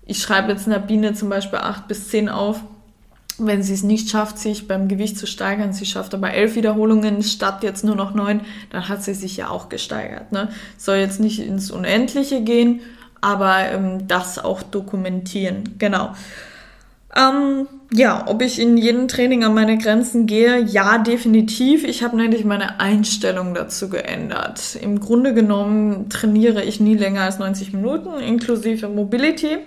ich 0.06 0.22
schreibe 0.22 0.52
jetzt 0.52 0.68
einer 0.68 0.80
Biene 0.80 1.14
zum 1.14 1.30
Beispiel 1.30 1.60
8 1.60 1.88
bis 1.88 2.10
10 2.10 2.28
auf, 2.28 2.62
wenn 3.40 3.64
sie 3.64 3.74
es 3.74 3.84
nicht 3.84 4.10
schafft, 4.10 4.40
sich 4.40 4.68
beim 4.68 4.88
Gewicht 4.88 5.18
zu 5.18 5.28
steigern, 5.28 5.74
sie 5.74 5.86
schafft 5.86 6.14
aber 6.14 6.34
elf 6.34 6.56
Wiederholungen 6.56 7.24
statt 7.24 7.64
jetzt 7.64 7.84
nur 7.84 7.96
noch 7.96 8.14
neun, 8.14 8.42
dann 8.72 8.90
hat 8.90 9.04
sie 9.04 9.14
sich 9.14 9.38
ja 9.38 9.50
auch 9.50 9.70
gesteigert. 9.70 10.32
Ne? 10.32 10.50
Soll 10.78 10.98
jetzt 10.98 11.20
nicht 11.20 11.40
ins 11.40 11.72
Unendliche 11.72 12.42
gehen, 12.42 12.82
aber 13.22 13.60
ähm, 13.72 14.08
das 14.08 14.40
auch 14.40 14.64
dokumentieren. 14.64 15.76
Genau. 15.78 16.14
Ähm, 17.16 17.68
ja, 17.94 18.26
ob 18.28 18.42
ich 18.42 18.60
in 18.60 18.78
jedem 18.78 19.08
Training 19.08 19.44
an 19.44 19.54
meine 19.54 19.78
Grenzen 19.78 20.26
gehe? 20.26 20.60
Ja, 20.60 20.98
definitiv. 20.98 21.84
Ich 21.84 22.04
habe 22.04 22.18
nämlich 22.18 22.44
meine 22.44 22.80
Einstellung 22.80 23.54
dazu 23.54 23.90
geändert. 23.90 24.78
Im 24.82 25.00
Grunde 25.00 25.34
genommen 25.34 26.10
trainiere 26.10 26.64
ich 26.64 26.80
nie 26.80 26.96
länger 26.96 27.22
als 27.22 27.40
90 27.40 27.74
Minuten, 27.74 28.20
inklusive 28.20 28.90
Mobility. 28.90 29.60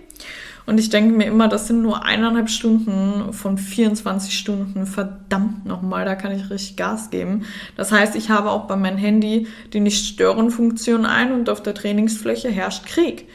Und 0.66 0.78
ich 0.78 0.90
denke 0.90 1.16
mir 1.16 1.24
immer, 1.24 1.48
das 1.48 1.66
sind 1.66 1.82
nur 1.82 2.04
eineinhalb 2.04 2.50
Stunden 2.50 3.32
von 3.32 3.58
24 3.58 4.36
Stunden. 4.36 4.86
Verdammt 4.86 5.66
nochmal, 5.66 6.04
da 6.04 6.14
kann 6.14 6.32
ich 6.32 6.50
richtig 6.50 6.76
Gas 6.76 7.10
geben. 7.10 7.44
Das 7.76 7.92
heißt, 7.92 8.14
ich 8.16 8.30
habe 8.30 8.50
auch 8.50 8.66
bei 8.66 8.76
meinem 8.76 8.98
Handy 8.98 9.46
die 9.72 9.80
Nicht-Stören-Funktion 9.80 11.06
ein 11.06 11.32
und 11.32 11.48
auf 11.48 11.62
der 11.62 11.74
Trainingsfläche 11.74 12.50
herrscht 12.50 12.86
Krieg. 12.86 13.26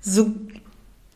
So 0.00 0.32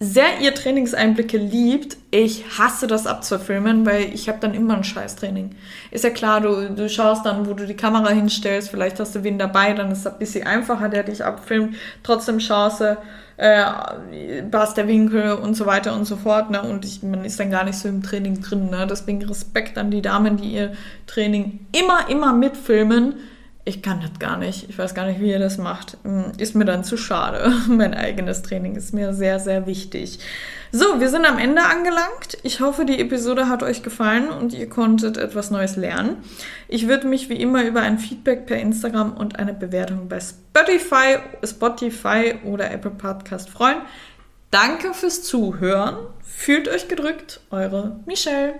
sehr 0.00 0.40
ihr 0.40 0.54
Trainingseinblicke 0.54 1.38
liebt, 1.38 1.96
ich 2.12 2.58
hasse 2.58 2.86
das 2.86 3.06
abzufilmen, 3.06 3.84
weil 3.84 4.14
ich 4.14 4.28
habe 4.28 4.38
dann 4.40 4.54
immer 4.54 4.76
ein 4.76 4.84
Scheißtraining. 4.84 5.50
Ist 5.90 6.04
ja 6.04 6.10
klar, 6.10 6.40
du, 6.40 6.70
du 6.70 6.88
schaust 6.88 7.26
dann, 7.26 7.46
wo 7.48 7.54
du 7.54 7.66
die 7.66 7.74
Kamera 7.74 8.10
hinstellst, 8.10 8.70
vielleicht 8.70 9.00
hast 9.00 9.16
du 9.16 9.24
wen 9.24 9.38
dabei, 9.38 9.72
dann 9.72 9.90
ist 9.90 10.00
es 10.00 10.06
ein 10.06 10.18
bisschen 10.18 10.46
einfacher, 10.46 10.88
der 10.88 11.02
dich 11.02 11.24
abfilmt. 11.24 11.74
Trotzdem 12.04 12.38
Chance, 12.38 12.98
äh, 13.38 14.42
passt 14.50 14.76
der 14.76 14.86
Winkel 14.86 15.32
und 15.32 15.54
so 15.54 15.66
weiter 15.66 15.94
und 15.94 16.04
so 16.04 16.16
fort. 16.16 16.50
Ne? 16.50 16.62
Und 16.62 16.84
ich, 16.84 17.02
man 17.02 17.24
ist 17.24 17.40
dann 17.40 17.50
gar 17.50 17.64
nicht 17.64 17.78
so 17.78 17.88
im 17.88 18.02
Training 18.02 18.40
drin. 18.40 18.70
Ne? 18.70 18.86
Deswegen 18.88 19.24
Respekt 19.24 19.78
an 19.78 19.90
die 19.90 20.02
Damen, 20.02 20.36
die 20.36 20.52
ihr 20.52 20.72
Training 21.06 21.60
immer, 21.72 22.08
immer 22.08 22.32
mitfilmen 22.32 23.14
ich 23.68 23.82
kann 23.82 24.00
das 24.00 24.18
gar 24.18 24.38
nicht. 24.38 24.68
Ich 24.70 24.78
weiß 24.78 24.94
gar 24.94 25.06
nicht, 25.06 25.20
wie 25.20 25.30
ihr 25.30 25.38
das 25.38 25.58
macht. 25.58 25.98
Hm, 26.02 26.32
ist 26.38 26.54
mir 26.54 26.64
dann 26.64 26.84
zu 26.84 26.96
schade. 26.96 27.52
Mein 27.68 27.94
eigenes 27.94 28.42
Training 28.42 28.74
ist 28.74 28.94
mir 28.94 29.12
sehr, 29.12 29.38
sehr 29.38 29.66
wichtig. 29.66 30.20
So, 30.72 31.00
wir 31.00 31.08
sind 31.10 31.26
am 31.26 31.38
Ende 31.38 31.62
angelangt. 31.62 32.38
Ich 32.42 32.60
hoffe, 32.60 32.84
die 32.84 32.98
Episode 32.98 33.48
hat 33.48 33.62
euch 33.62 33.82
gefallen 33.82 34.28
und 34.30 34.54
ihr 34.54 34.68
konntet 34.68 35.18
etwas 35.18 35.50
Neues 35.50 35.76
lernen. 35.76 36.16
Ich 36.66 36.88
würde 36.88 37.06
mich 37.06 37.28
wie 37.28 37.40
immer 37.40 37.64
über 37.64 37.80
ein 37.80 37.98
Feedback 37.98 38.46
per 38.46 38.58
Instagram 38.58 39.14
und 39.14 39.38
eine 39.38 39.54
Bewertung 39.54 40.08
bei 40.08 40.18
Spotify, 40.20 41.18
Spotify 41.44 42.34
oder 42.44 42.70
Apple 42.70 42.90
Podcast 42.90 43.50
freuen. 43.50 43.78
Danke 44.50 44.94
fürs 44.94 45.22
Zuhören. 45.22 45.96
Fühlt 46.22 46.68
euch 46.68 46.88
gedrückt. 46.88 47.40
Eure 47.50 48.00
Michelle. 48.06 48.54